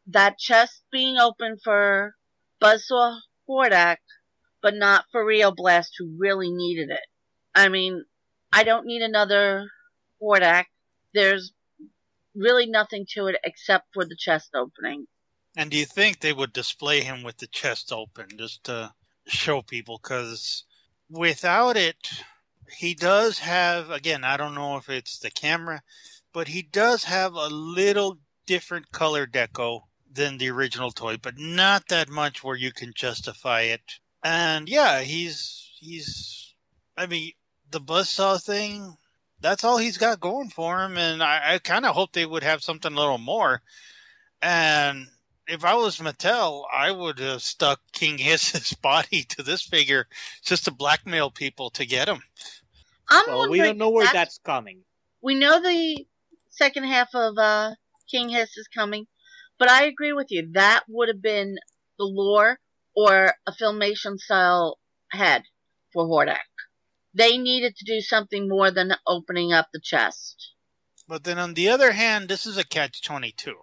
[0.07, 2.15] That chest being open for
[2.61, 3.97] Buzzsaw Hordak,
[4.61, 7.05] but not for Rio Blast, who really needed it.
[7.55, 8.03] I mean,
[8.51, 9.69] I don't need another
[10.21, 10.65] Hordak.
[11.13, 11.53] There's
[12.35, 15.07] really nothing to it except for the chest opening.
[15.55, 18.93] And do you think they would display him with the chest open just to
[19.27, 19.99] show people?
[20.01, 20.63] Because
[21.09, 21.97] without it,
[22.73, 25.81] he does have, again, I don't know if it's the camera,
[26.33, 29.81] but he does have a little different color deco
[30.11, 33.81] than the original toy, but not that much where you can justify it.
[34.23, 36.53] And yeah, he's, he's,
[36.97, 37.31] I mean,
[37.69, 38.97] the buzzsaw thing,
[39.39, 40.97] that's all he's got going for him.
[40.97, 43.61] And I, I kind of hope they would have something a little more.
[44.41, 45.07] And
[45.47, 50.07] if I was Mattel, I would have stuck King Hiss's body to this figure
[50.43, 52.21] just to blackmail people to get him.
[53.11, 54.85] I'm Well, we don't know where that's- that's coming.
[55.21, 56.07] we know the
[56.49, 57.75] second half of uh,
[58.09, 59.05] King Hiss is coming,
[59.59, 60.49] but I agree with you.
[60.53, 61.57] That would have been
[61.99, 62.59] the lore
[62.95, 64.79] or a filmation style
[65.11, 65.43] head
[65.93, 66.39] for Hordak.
[67.13, 70.53] They needed to do something more than opening up the chest.
[71.07, 73.55] But then on the other hand, this is a catch 22.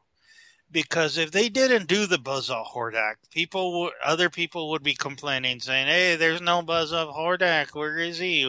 [0.70, 5.60] Because if they didn't do the Buzzsaw Hordak, people would, other people would be complaining,
[5.60, 7.74] saying, "Hey, there's no Buzzsaw Hordak.
[7.74, 8.44] Where is he?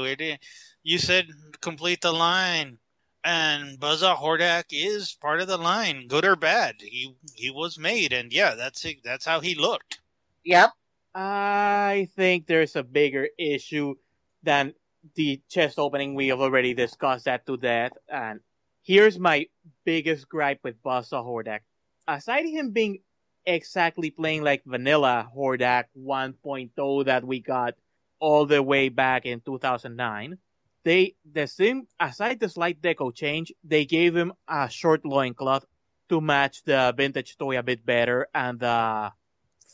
[0.84, 1.28] Where did, you said
[1.62, 2.80] complete the line."
[3.24, 6.76] And Buzzsaw Hordak is part of the line, good or bad.
[6.80, 10.00] He he was made, and yeah, that's it, that's how he looked.
[10.46, 10.72] Yep.
[11.13, 13.96] I think there's a bigger issue
[14.44, 14.74] than
[15.15, 16.15] the chest opening.
[16.15, 17.94] We have already discussed that to death.
[18.08, 18.39] And
[18.84, 19.48] here's my
[19.86, 21.62] biggest gripe with Buzzsaw Hordak.
[22.08, 23.00] Aside him being
[23.46, 27.76] exactly playing like vanilla Hordak 1.0 that we got
[28.20, 30.38] all the way back in 2009,
[30.84, 35.65] they the same aside the slight deco change, they gave him a short loincloth
[36.10, 39.12] to match the vintage toy a bit better and the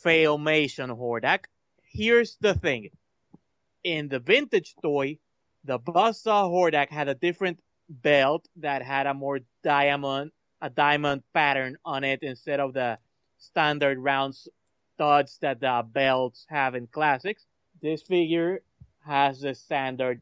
[0.04, 1.44] Failmation Hordak.
[1.82, 2.90] Here's the thing.
[3.82, 5.18] In the vintage toy,
[5.64, 11.76] the Buzzsaw Hordak had a different belt that had a more diamond, a diamond pattern
[11.84, 12.98] on it instead of the
[13.38, 14.36] standard round
[14.94, 17.46] studs that the belts have in classics.
[17.80, 18.62] This figure
[19.04, 20.20] has the standard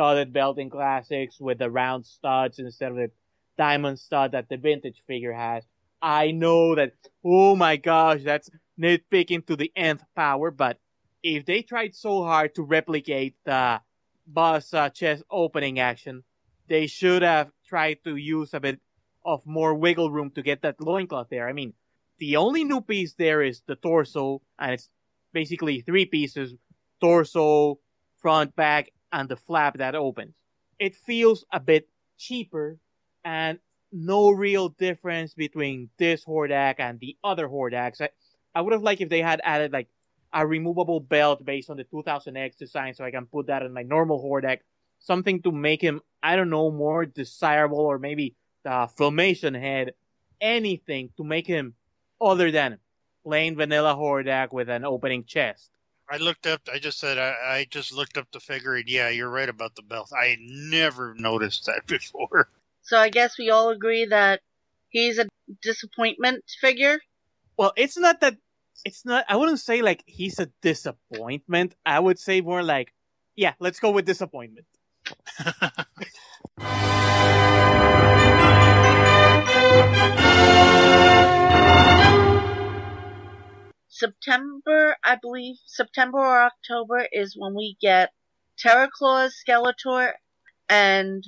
[0.00, 3.10] studded belt in classics with the round studs instead of the
[3.58, 5.62] diamond stud that the vintage figure has.
[6.00, 8.48] I know that, oh my gosh, that's
[8.80, 10.78] nitpicking to the nth power, but
[11.22, 13.82] if they tried so hard to replicate the
[14.26, 16.24] boss uh, chest opening action,
[16.66, 18.80] they should have tried to use a bit
[19.22, 21.46] of more wiggle room to get that loincloth there.
[21.46, 21.74] I mean,
[22.16, 24.88] the only new piece there is the torso, and it's
[25.34, 26.54] basically three pieces
[27.02, 27.78] torso,
[28.16, 30.34] front, back, and the flap that opens.
[30.78, 32.78] It feels a bit cheaper
[33.24, 33.58] and
[33.92, 38.00] no real difference between this Hordak and the other Hordaks.
[38.00, 38.10] I,
[38.54, 39.88] I would have liked if they had added like
[40.32, 43.82] a removable belt based on the 2000X design so I can put that on my
[43.82, 44.58] normal Hordak.
[45.00, 49.94] Something to make him, I don't know, more desirable or maybe the Filmation head.
[50.40, 51.74] Anything to make him
[52.20, 52.78] other than
[53.24, 55.70] plain vanilla Hordak with an opening chest.
[56.10, 56.62] I looked up.
[56.72, 59.76] I just said I, I just looked up the figure, and yeah, you're right about
[59.76, 60.10] the belt.
[60.12, 62.48] I never noticed that before.
[62.82, 64.40] So I guess we all agree that
[64.88, 65.28] he's a
[65.62, 66.98] disappointment figure.
[67.56, 68.38] Well, it's not that.
[68.84, 69.24] It's not.
[69.28, 71.76] I wouldn't say like he's a disappointment.
[71.86, 72.92] I would say more like,
[73.36, 74.66] yeah, let's go with disappointment.
[84.00, 88.10] September, I believe, September or October is when we get
[88.58, 90.12] Terror Claws, Skeletor,
[90.68, 91.22] and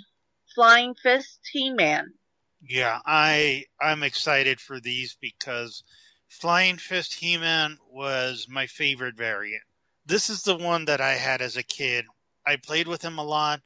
[0.54, 2.14] Flying Fist He-Man.
[2.62, 5.84] Yeah, I I'm excited for these because
[6.28, 9.62] Flying Fist He-Man was my favorite variant.
[10.06, 12.06] This is the one that I had as a kid.
[12.46, 13.60] I played with him a lot.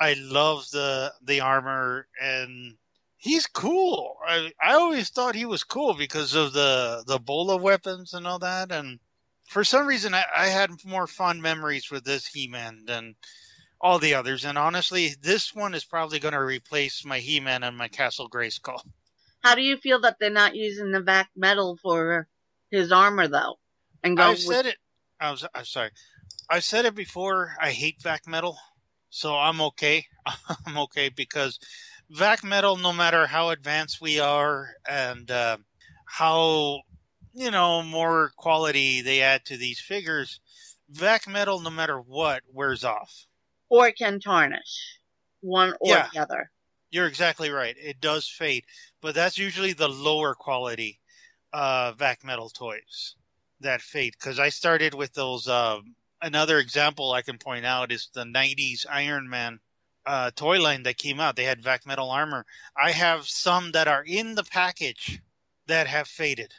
[0.00, 2.76] I love the the armor and
[3.20, 4.16] he's cool.
[4.26, 8.40] I I always thought he was cool because of the the bola weapons and all
[8.40, 8.98] that and
[9.46, 13.14] for some reason I, I had more fond memories with this He-Man than
[13.80, 17.76] all the others and honestly this one is probably going to replace my He-Man and
[17.76, 18.80] my Castle Grayskull.
[19.42, 22.26] How do you feel that they're not using the vac metal for
[22.70, 23.58] his armor though?
[24.02, 24.76] And I going said with, it.
[25.20, 25.46] I was.
[25.54, 25.90] I'm sorry.
[26.48, 27.54] I said it before.
[27.60, 28.58] I hate vac metal,
[29.10, 30.06] so I'm okay.
[30.66, 31.58] I'm okay because
[32.10, 35.56] vac metal, no matter how advanced we are and uh,
[36.06, 36.80] how
[37.32, 40.40] you know more quality they add to these figures,
[40.90, 43.26] vac metal, no matter what, wears off.
[43.68, 44.98] or can tarnish
[45.40, 46.08] one or Yeah.
[46.12, 46.50] the other.
[46.90, 47.76] You're exactly right.
[47.78, 48.64] It does fade,
[49.00, 51.00] but that's usually the lower quality
[51.52, 53.14] uh, vac metal toys
[53.60, 54.14] that fade.
[54.18, 55.46] Because I started with those.
[55.48, 59.60] Um, another example I can point out is the '90s Iron Man
[60.06, 61.36] uh, toy line that came out.
[61.36, 62.46] They had vac metal armor.
[62.80, 65.20] I have some that are in the package
[65.66, 66.52] that have faded,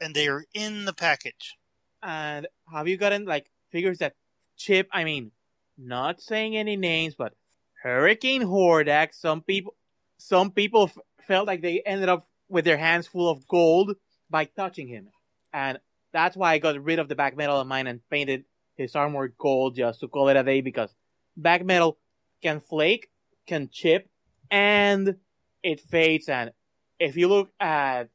[0.00, 1.56] and they are in the package.
[2.02, 4.14] And have you gotten like figures that
[4.56, 4.88] chip?
[4.92, 5.32] I mean,
[5.76, 7.34] not saying any names, but
[7.82, 9.14] Hurricane Hordak.
[9.14, 9.74] Some people,
[10.18, 13.96] some people f- felt like they ended up with their hands full of gold
[14.30, 15.08] by touching him,
[15.52, 15.78] and
[16.12, 18.44] that's why I got rid of the vac metal of mine and painted
[18.76, 20.94] his armor gold just to call it a day because
[21.36, 21.98] vac metal
[22.44, 23.08] can flake,
[23.46, 24.08] can chip,
[24.50, 25.16] and
[25.62, 26.28] it fades.
[26.28, 26.52] And
[27.00, 28.10] if you look at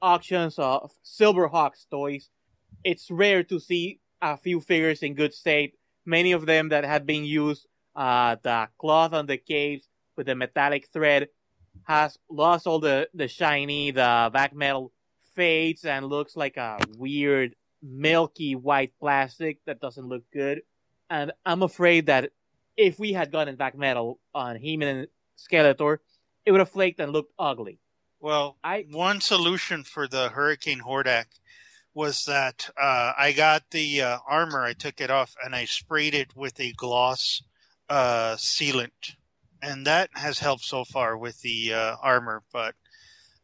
[0.00, 2.30] auctions of Silverhawks toys,
[2.84, 5.74] it's rare to see a few figures in good state.
[6.06, 10.34] Many of them that had been used, uh, the cloth on the caves with the
[10.34, 11.28] metallic thread
[11.82, 14.92] has lost all the, the shiny, the vac metal
[15.34, 20.62] fades and looks like a weird milky white plastic that doesn't look good.
[21.10, 22.30] And I'm afraid that
[22.76, 25.08] if we had gotten vac metal on He-Man and
[25.38, 25.98] Skeletor,
[26.44, 27.78] it would have flaked and looked ugly.
[28.20, 31.26] Well, I one solution for the Hurricane Hordak
[31.94, 36.14] was that uh, I got the uh, armor, I took it off, and I sprayed
[36.14, 37.42] it with a gloss
[37.88, 39.14] uh, sealant,
[39.62, 42.42] and that has helped so far with the uh, armor.
[42.52, 42.74] But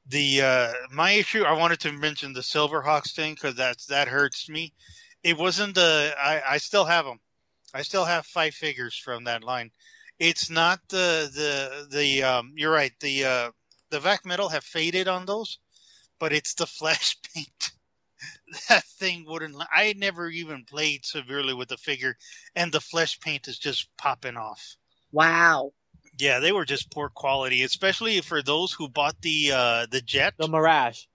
[0.06, 4.48] the uh, my issue, I wanted to mention the Silverhawks thing because that's that hurts
[4.48, 4.72] me.
[5.22, 7.20] It wasn't the I, I still have them.
[7.74, 9.70] I still have five figures from that line.
[10.18, 13.50] It's not the the the um, you're right the uh,
[13.90, 15.58] the vac metal have faded on those,
[16.18, 17.70] but it's the flash paint.
[18.68, 19.56] that thing wouldn't.
[19.72, 22.16] I never even played severely with the figure,
[22.54, 24.76] and the flesh paint is just popping off.
[25.12, 25.72] Wow.
[26.18, 30.34] Yeah, they were just poor quality, especially for those who bought the uh, the jet.
[30.38, 31.06] the Maraj.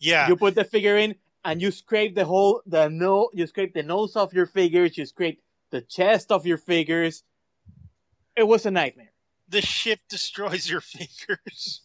[0.00, 3.74] yeah, You put the figure in and you scrape the whole the no you scrape
[3.74, 5.43] the nose off your figures, you scrape
[5.74, 7.24] the chest of your figures.
[8.36, 9.12] It was a nightmare.
[9.48, 11.82] the ship destroys your figures.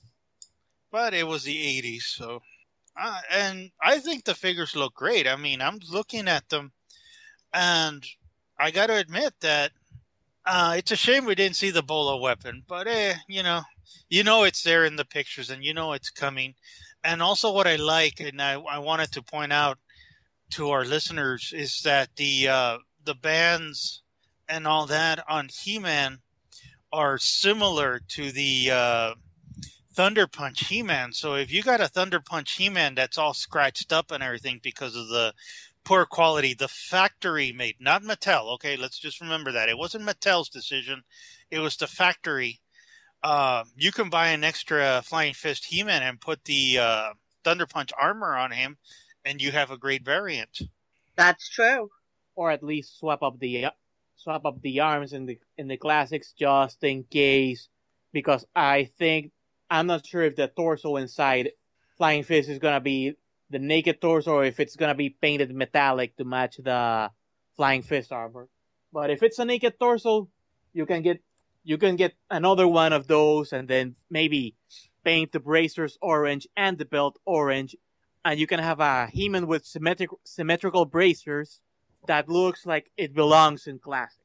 [0.91, 2.41] But it was the 80s, so.
[2.99, 5.28] Uh, and I think the figures look great.
[5.28, 6.71] I mean, I'm looking at them,
[7.52, 8.06] and
[8.60, 9.71] I got to admit that
[10.45, 12.63] uh, it's a shame we didn't see the Bola weapon.
[12.67, 13.62] But, eh, you know,
[14.08, 16.54] you know it's there in the pictures, and you know it's coming.
[17.04, 19.80] And also, what I like, and I, I wanted to point out
[20.52, 22.78] to our listeners, is that the uh,
[23.10, 24.04] the bands
[24.48, 26.19] and all that on He-Man
[26.93, 29.13] are similar to the uh,
[29.93, 31.12] Thunder Punch He-Man.
[31.12, 34.95] So if you got a Thunder Punch He-Man that's all scratched up and everything because
[34.95, 35.34] of the
[35.84, 38.54] poor quality, the factory made, not Mattel.
[38.54, 41.02] Okay, let's just remember that it wasn't Mattel's decision;
[41.50, 42.60] it was the factory.
[43.24, 47.13] Uh, you can buy an extra Flying Fist He-Man and put the uh,
[47.44, 48.77] Thunder Punch armor on him,
[49.25, 50.60] and you have a great variant.
[51.15, 51.90] That's true.
[52.40, 53.67] Or at least swap up the
[54.15, 57.67] swap up the arms in the in the classics just in case
[58.13, 59.33] because I think
[59.69, 61.52] I'm not sure if the torso inside
[61.98, 63.17] Flying Fist is gonna be
[63.50, 67.12] the naked torso or if it's gonna be painted metallic to match the
[67.58, 68.48] Flying Fist armor.
[68.94, 70.29] But if it's a naked torso,
[70.71, 71.21] you can get
[71.65, 74.56] you can get another one of those and then maybe
[75.04, 77.75] paint the bracers orange and the belt orange
[78.23, 81.60] and you can have a He-Man with symmetric symmetrical bracers
[82.08, 84.23] that looks like it belongs in classic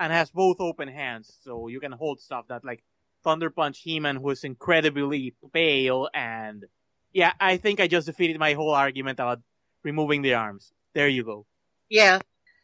[0.00, 2.82] and has both open hands so you can hold stuff that like
[3.24, 6.64] Thunder Punch He-Man who is incredibly pale and
[7.12, 9.40] yeah, I think I just defeated my whole argument about
[9.82, 10.72] removing the arms.
[10.94, 11.46] There you go.
[11.88, 12.20] Yeah.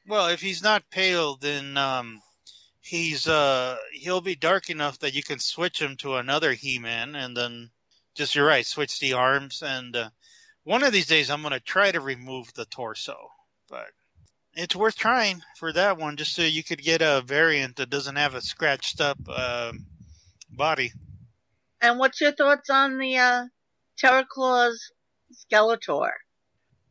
[0.07, 2.21] Well, if he's not pale, then um,
[2.81, 7.37] he's uh he'll be dark enough that you can switch him to another He-Man, and
[7.37, 7.71] then
[8.15, 9.63] just you're right, switch the arms.
[9.63, 10.11] And uh,
[10.65, 13.17] one of these days, I'm gonna try to remove the torso,
[13.69, 13.89] but
[14.57, 18.17] it's worth trying for that one, just so you could get a variant that doesn't
[18.17, 19.87] have a scratched up um
[20.51, 20.93] body.
[21.81, 23.45] And what's your thoughts on the uh,
[23.99, 24.93] Terror Claws
[25.33, 26.13] Skeletor?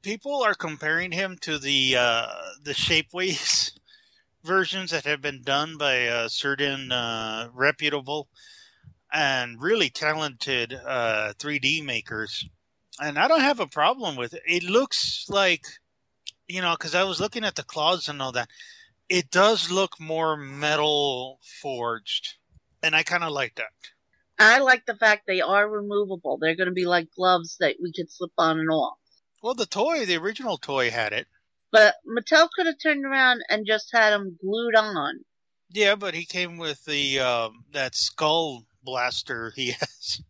[0.04, 2.28] people are comparing him to the uh,
[2.62, 3.72] the Shapeways
[4.44, 8.28] versions that have been done by uh, certain uh, reputable
[9.12, 12.48] and really talented uh, 3D makers,
[13.02, 14.42] and I don't have a problem with it.
[14.46, 15.66] It looks like,
[16.48, 18.50] you know, because I was looking at the claws and all that.
[19.10, 22.36] It does look more metal forged,
[22.82, 23.72] and I kind of like that.
[24.40, 26.38] I like the fact they are removable.
[26.38, 28.98] They're going to be like gloves that we could slip on and off.
[29.42, 31.28] Well, the toy, the original toy, had it.
[31.72, 35.20] But Mattel could have turned around and just had them glued on.
[35.72, 40.22] Yeah, but he came with the um, that skull blaster he has.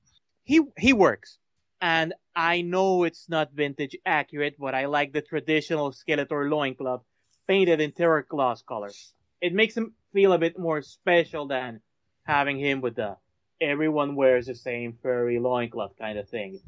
[0.43, 1.37] He he works,
[1.83, 7.03] and I know it's not vintage accurate, but I like the traditional Skeletor loincloth
[7.45, 9.13] painted in Terror Claws colors.
[9.41, 11.81] It makes him feel a bit more special than
[12.23, 13.17] having him with the
[13.59, 16.61] everyone wears the same furry loincloth kind of thing.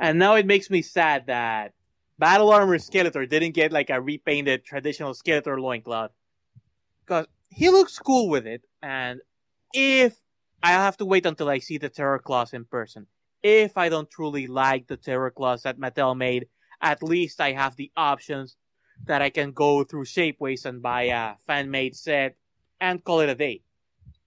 [0.00, 1.74] And now it makes me sad that
[2.18, 6.12] Battle Armor Skeletor didn't get like a repainted traditional Skeletor loincloth.
[7.04, 9.20] Because he looks cool with it, and
[9.74, 10.16] if
[10.62, 13.06] I have to wait until I see the Terror Claws in person,
[13.44, 16.48] if I don't truly like the Terror Claws that Mattel made,
[16.80, 18.56] at least I have the options
[19.04, 22.36] that I can go through Shapeways and buy a fan made set
[22.80, 23.60] and call it a day.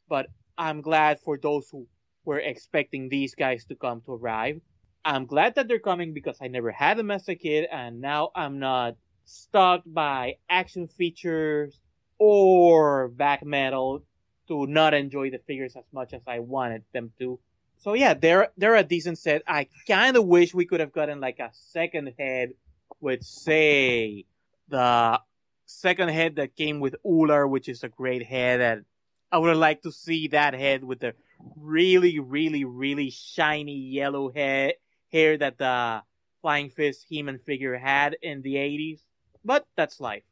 [0.08, 1.88] But I'm glad for those who
[2.26, 4.62] were expecting these guys to come to arrive.
[5.04, 8.30] I'm glad that they're coming because I never had them as a kid, and now
[8.36, 11.80] I'm not stalked by action features
[12.20, 14.04] or vac metal
[14.48, 17.40] to not enjoy the figures as much as I wanted them to.
[17.80, 19.44] So yeah, they're they're a decent set.
[19.48, 22.54] I kind of wish we could have gotten like a second head
[23.00, 24.26] with say
[24.68, 25.22] the
[25.66, 28.86] second head that came with Oo-Larr, which is a great head, and
[29.32, 31.14] I would have liked to see that head with the
[31.56, 34.74] really, really, really shiny yellow hair
[35.12, 36.02] hair that the
[36.42, 39.00] Flying Fist He-Man figure had in the 80s.
[39.44, 40.24] But that's life.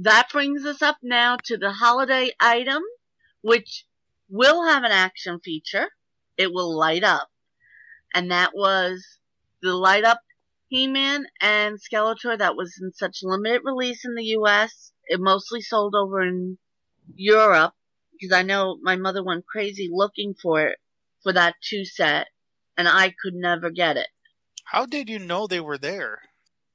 [0.00, 2.82] That brings us up now to the holiday item,
[3.42, 3.84] which
[4.28, 5.88] will have an action feature.
[6.38, 7.28] It will light up.
[8.14, 9.18] And that was
[9.60, 10.20] the light up
[10.68, 14.92] He-Man and Skeletor that was in such limited release in the US.
[15.04, 16.58] It mostly sold over in
[17.14, 17.74] Europe
[18.12, 20.78] because I know my mother went crazy looking for it
[21.22, 22.28] for that two set
[22.76, 24.08] and I could never get it.
[24.64, 26.20] How did you know they were there?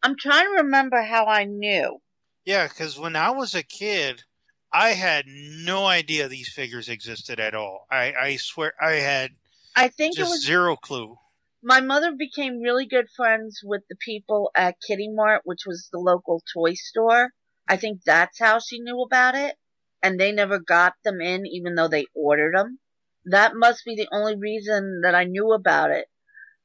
[0.04, 2.00] I'm trying to remember how I knew.
[2.48, 4.24] Yeah, because when I was a kid,
[4.72, 7.86] I had no idea these figures existed at all.
[7.92, 9.32] I, I swear I had
[9.76, 11.18] I think it just was zero clue.
[11.62, 16.00] my mother became really good friends with the people at Kitty Mart, which was the
[16.00, 17.32] local toy store.
[17.68, 19.58] I think that's how she knew about it.
[20.02, 22.80] And they never got them in, even though they ordered them.
[23.26, 26.08] That must be the only reason that I knew about it.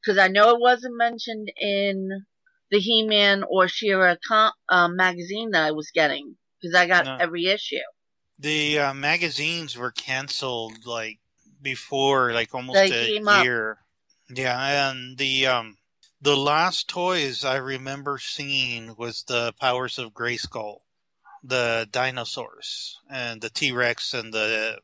[0.01, 2.25] Because I know it wasn't mentioned in
[2.73, 6.35] the He-Man or She-Ra com- uh, magazine that I was getting.
[6.61, 7.17] Because I got No.
[7.21, 7.77] every issue.
[8.39, 11.21] The uh, magazines were canceled like
[11.61, 13.45] before, like almost They a came up.
[13.45, 13.79] year.
[14.35, 15.77] Yeah, and the um
[16.21, 20.79] the last toys I remember seeing was the Powers of Grayskull,
[21.43, 24.81] the dinosaurs, and the T Rex, and the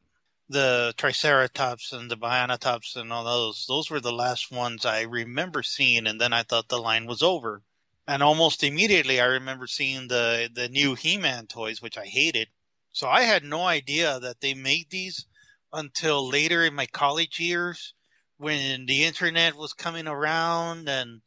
[0.49, 3.66] the Triceratops and the Bionatops and all those.
[3.66, 7.22] Those were the last ones I remember seeing, and then I thought the line was
[7.22, 7.62] over.
[8.09, 12.49] And almost immediately, I remember seeing the the new He-Man toys, which I hated.
[12.91, 15.27] So I had no idea that they made these
[15.73, 17.95] until later in my college years
[18.39, 21.23] when the internet was coming around and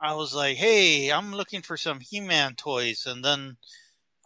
[0.00, 3.58] I was like, "Hey, I'm looking for some He-Man toys." And then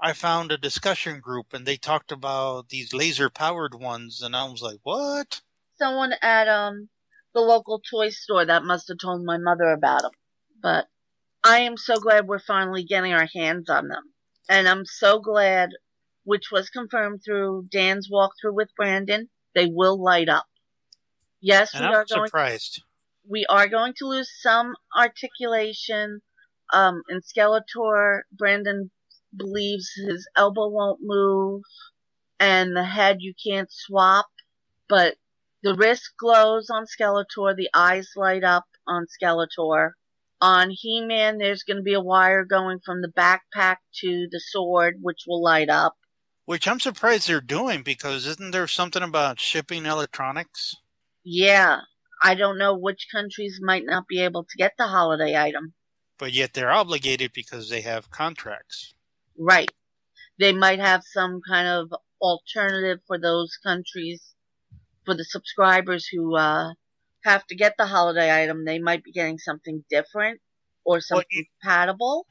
[0.01, 4.45] I found a discussion group and they talked about these laser powered ones and I
[4.45, 5.43] was like, "What?"
[5.77, 6.89] Someone at um
[7.35, 10.13] the local toy store that must have told my mother about them.
[10.63, 10.89] But
[11.47, 14.05] I am so glad we're finally getting our hands on them.
[14.51, 15.71] And I'm so glad,
[16.25, 20.47] which was confirmed through Dan's walkthrough with Brandon, they will light up.
[21.41, 22.83] Yes, And we I'm are going surprised.
[23.29, 26.21] we are going to lose some articulation
[26.75, 28.23] um, in Skeletor.
[28.33, 28.91] Brandon
[29.37, 31.63] believes his elbow won't move,
[32.41, 34.27] and the head you can't swap,
[34.89, 35.17] but
[35.63, 37.57] The wrist glows on Skeletor.
[37.57, 39.93] The eyes light up on Skeletor.
[40.41, 44.97] On He-Man, there's going to be a wire going from the backpack to the sword,
[45.01, 45.95] which will light up.
[46.45, 50.77] Which I'm surprised they're doing because isn't there something about shipping electronics?
[51.25, 51.81] Yeah,
[52.23, 55.75] I don't know which countries might not be able to get the holiday item.
[56.19, 58.95] But yet they're obligated because they have contracts.
[59.39, 59.71] Right.
[60.39, 64.35] They might have some kind of alternative for those countries,
[65.05, 66.75] for the subscribers who uh,
[67.27, 68.65] have to get the holiday item.
[68.65, 70.41] They might be getting something different
[70.85, 72.27] or something you- compatible.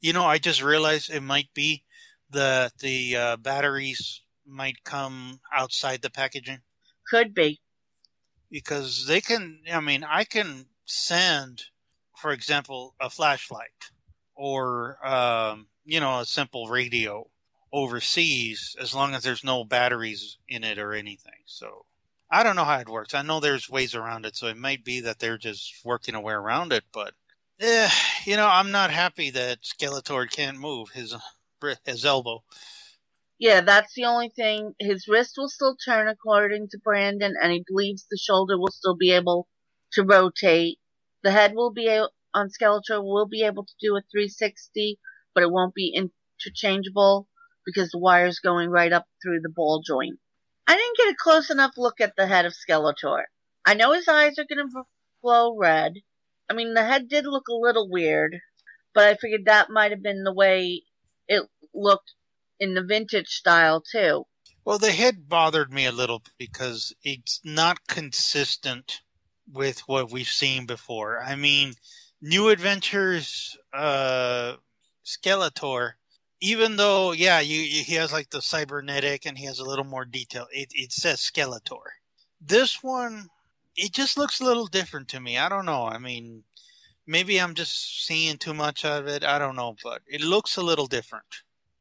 [0.00, 1.84] You know, I just realized it might be
[2.30, 6.62] the the uh, batteries might come outside the packaging
[7.08, 7.62] Could be.
[8.50, 9.62] because they can.
[9.70, 11.64] I mean, I can send,
[12.16, 13.90] for example, a flashlight
[14.34, 17.30] or um, you know a simple radio
[17.72, 21.42] overseas as long as there's no batteries in it or anything.
[21.46, 21.86] So
[22.30, 23.14] I don't know how it works.
[23.14, 26.20] I know there's ways around it, so it might be that they're just working a
[26.20, 26.84] way around it.
[26.92, 27.14] But
[27.60, 27.90] eh,
[28.26, 31.14] you know, I'm not happy that Skeletor can't move his
[31.84, 32.42] his elbow.
[33.38, 34.74] Yeah, that's the only thing.
[34.80, 38.96] His wrist will still turn according to Brandon, and he believes the shoulder will still
[38.96, 39.48] be able
[39.94, 40.78] to rotate.
[41.24, 44.98] The head will be a- on Skeletor will be able to do a 360,
[45.34, 47.28] but it won't be interchangeable
[47.66, 50.18] because the wire's going right up through the ball joint.
[50.66, 53.24] I didn't get a close enough look at the head of Skeletor.
[53.64, 54.82] I know his eyes are going to
[55.22, 55.94] glow red.
[56.50, 58.36] I mean, the head did look a little weird,
[58.94, 60.82] but I figured that might have been the way
[61.28, 61.42] it
[61.74, 62.14] looked
[62.60, 64.24] in the vintage style too.
[64.64, 69.00] Well, the head bothered me a little because it's not consistent
[69.52, 71.22] with what we've seen before.
[71.22, 71.74] I mean,
[72.20, 74.54] New Adventures, uh,
[75.04, 75.92] Skeletor,
[76.46, 79.84] even though, yeah, you, you, he has like the cybernetic and he has a little
[79.84, 81.86] more detail, it, it says Skeletor.
[82.40, 83.26] This one,
[83.74, 85.38] it just looks a little different to me.
[85.38, 85.86] I don't know.
[85.86, 86.44] I mean,
[87.04, 89.24] maybe I'm just seeing too much of it.
[89.24, 91.24] I don't know, but it looks a little different.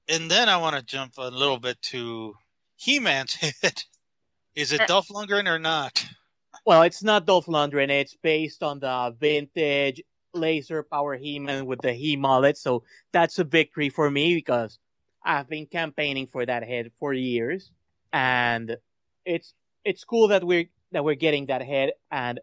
[0.09, 2.33] And then I want to jump a little bit to
[2.77, 3.83] He-Man's head.
[4.55, 6.03] Is it Uh, Dolph Lundgren or not?
[6.65, 7.89] Well, it's not Dolph Lundgren.
[7.89, 10.01] It's based on the vintage
[10.35, 12.57] laser power He-Man with the He mullet.
[12.57, 14.77] So that's a victory for me because
[15.23, 17.71] I've been campaigning for that head for years,
[18.13, 18.77] and
[19.25, 21.93] it's it's cool that we're that we're getting that head.
[22.11, 22.39] And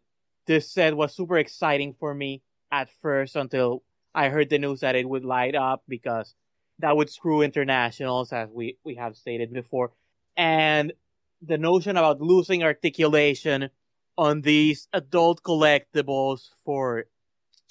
[0.46, 3.84] this set was super exciting for me at first until
[4.14, 6.34] I heard the news that it would light up because
[6.80, 9.92] that would screw internationals, as we we have stated before,
[10.36, 10.92] and
[11.40, 13.70] the notion about losing articulation
[14.18, 17.06] on these adult collectibles for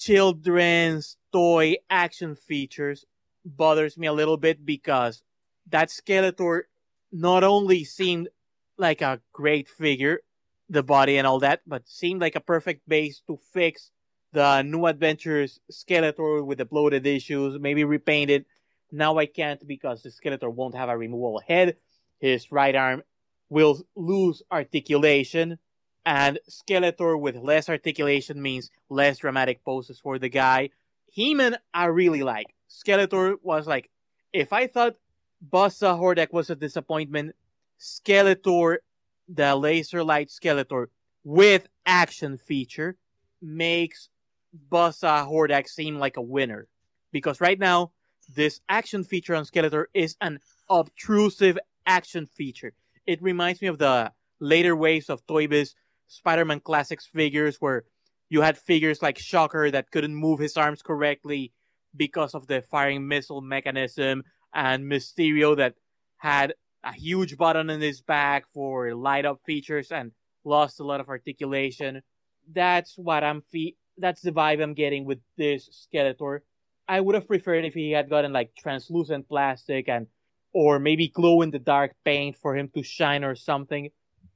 [0.02, 3.06] children's toy action features
[3.46, 5.22] bothers me a little bit because
[5.70, 6.62] that Skeletor
[7.12, 8.28] not only seemed
[8.80, 10.22] like a great figure,
[10.70, 13.92] the body and all that, but seemed like a perfect base to fix
[14.34, 18.46] the new adventures Skeletor with the bloated issues, maybe repaint it.
[18.92, 21.78] Now I can't because the Skeletor won't have a removable head.
[22.20, 23.04] His right arm
[23.50, 25.60] will lose articulation
[26.06, 30.70] and Skeletor with less articulation means less dramatic poses for the guy.
[31.08, 32.54] He-Man, I really like.
[32.70, 33.90] Skeletor was like,
[34.34, 34.96] if I thought
[35.48, 37.36] Bossa Hordak was a disappointment,
[37.80, 38.78] Skeletor,
[39.28, 40.88] the laser light Skeletor
[41.24, 42.98] with action feature,
[43.42, 44.10] makes
[44.72, 46.68] Bossa Hordak seem like a winner.
[47.12, 47.92] Because right now,
[48.36, 50.40] this action feature on Skeletor is an
[50.70, 52.74] obtrusive action feature.
[53.06, 55.48] It reminds me of the later waves of Toy
[56.12, 57.86] Spider-Man Classics figures where
[58.30, 61.54] you had figures like Shocker that couldn't move his arms correctly
[61.96, 65.76] because of the firing missile mechanism and Mysterio that
[66.18, 66.54] had
[66.84, 70.12] a huge button in his back for light up features and
[70.44, 72.02] lost a lot of articulation.
[72.52, 76.40] That's what I'm fe- that's the vibe I'm getting with this Skeletor.
[76.88, 80.08] I would have preferred if he had gotten like translucent plastic and
[80.54, 83.90] or maybe glow in the dark paint for him to shine or something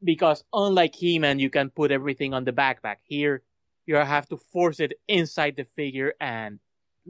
[0.06, 2.98] because unlike He-Man, you can put everything on the backpack.
[3.04, 3.42] Here,
[3.86, 6.60] you have to force it inside the figure, and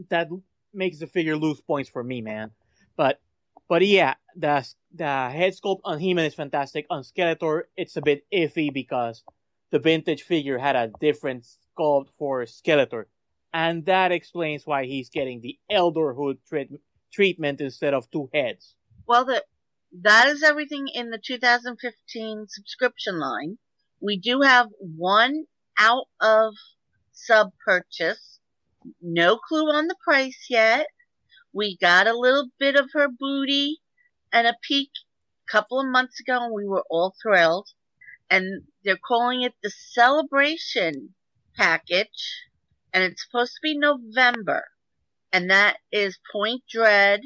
[0.10, 0.30] that
[0.74, 2.52] makes the figure lose points for me, man.
[2.96, 3.20] But,
[3.68, 6.86] but yeah, the the head sculpt on He-Man is fantastic.
[6.90, 9.24] On Skeletor, it's a bit iffy because
[9.72, 11.46] the vintage figure had a different
[11.78, 13.06] sculpt for Skeletor,
[13.54, 16.80] and that explains why he's getting the Elderhood treat-
[17.12, 18.76] treatment instead of two heads.
[19.08, 19.44] Well, the,
[20.04, 23.58] that is everything in the 2015 subscription line.
[24.02, 25.46] We do have one
[25.80, 26.54] out of
[27.12, 28.40] sub purchase.
[29.02, 30.88] No clue on the price yet.
[31.54, 33.80] We got a little bit of her booty
[34.34, 34.92] and a peek
[35.48, 37.70] a couple of months ago and we were all thrilled.
[38.30, 41.16] and they're calling it the celebration
[41.58, 42.44] package
[42.94, 44.66] and it's supposed to be November
[45.34, 47.22] and that is Point Dread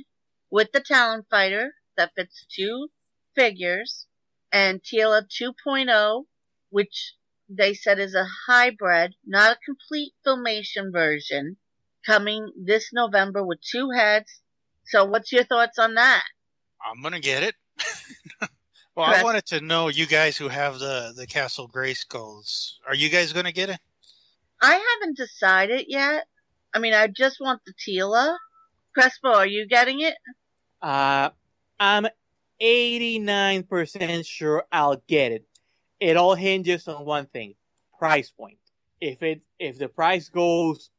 [0.51, 2.89] with the Talon Fighter that fits two
[3.35, 4.07] figures
[4.51, 6.25] and Teela 2.0
[6.69, 7.13] which
[7.49, 11.57] they said is a hybrid, not a complete filmation version
[12.05, 14.41] coming this November with two heads.
[14.85, 16.23] So what's your thoughts on that?
[16.83, 17.55] I'm gonna get it.
[18.95, 22.73] well, I wanted to know you guys who have the the Castle Grayskulls.
[22.87, 23.79] Are you guys gonna get it?
[24.61, 26.25] I haven't decided yet.
[26.73, 28.37] I mean, I just want the Teela.
[28.93, 30.15] Crespo, are you getting it?
[30.81, 31.29] Uh,
[31.79, 32.07] I'm
[32.61, 35.45] 89% sure I'll get it.
[35.99, 37.55] It all hinges on one thing:
[37.97, 38.57] price point.
[39.01, 40.89] If it if the price goes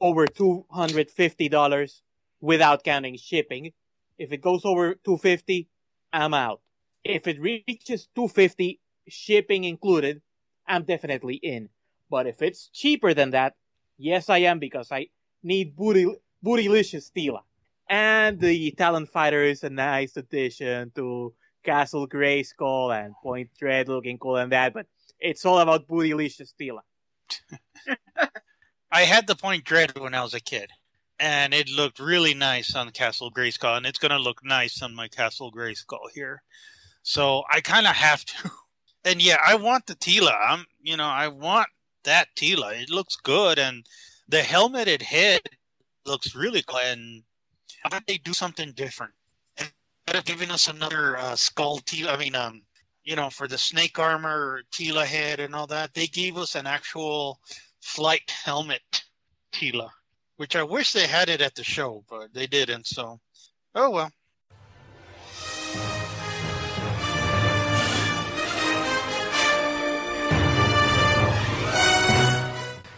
[0.00, 2.02] over two hundred fifty dollars
[2.40, 3.72] without counting shipping,
[4.18, 5.68] if it goes over two fifty,
[6.12, 6.60] I'm out.
[7.04, 10.20] If it reaches two fifty, shipping included,
[10.66, 11.68] I'm definitely in.
[12.10, 13.54] But if it's cheaper than that,
[13.98, 15.08] yes, I am because I
[15.42, 16.06] need booty
[16.44, 17.42] bootylicious Teela.
[17.90, 21.34] And the Talon Fighter is a nice addition to
[21.64, 24.86] Castle Grayskull and Point Dread looking cool and that, but
[25.18, 26.82] it's all about bootylicious Teela.
[28.92, 30.70] I had the Point Dread when I was a kid,
[31.18, 35.08] and it looked really nice on Castle Grayskull, and it's gonna look nice on my
[35.08, 36.42] Castle Grayskull here.
[37.02, 38.50] So I kind of have to.
[39.02, 40.36] And yeah, I want the Teela.
[40.38, 41.68] I'm, you know, I want
[42.04, 42.78] that Teela.
[42.82, 43.86] It looks good, and
[44.28, 45.40] the helmeted head
[46.04, 46.80] looks really cool.
[46.80, 47.22] And
[47.80, 49.12] how about they do something different?
[49.58, 52.62] Instead of giving us another uh, skull I mean, um,
[53.04, 56.66] you know, for the snake armor Teela head and all that, they gave us an
[56.66, 57.40] actual
[57.80, 58.82] flight helmet
[59.52, 59.88] Teela,
[60.36, 62.86] which I wish they had it at the show, but they didn't.
[62.86, 63.18] So,
[63.74, 64.12] oh well.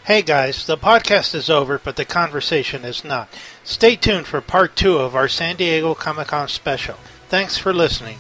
[0.05, 3.29] Hey guys, the podcast is over, but the conversation is not.
[3.63, 6.97] Stay tuned for part two of our San Diego Comic Con special.
[7.29, 8.19] Thanks for listening.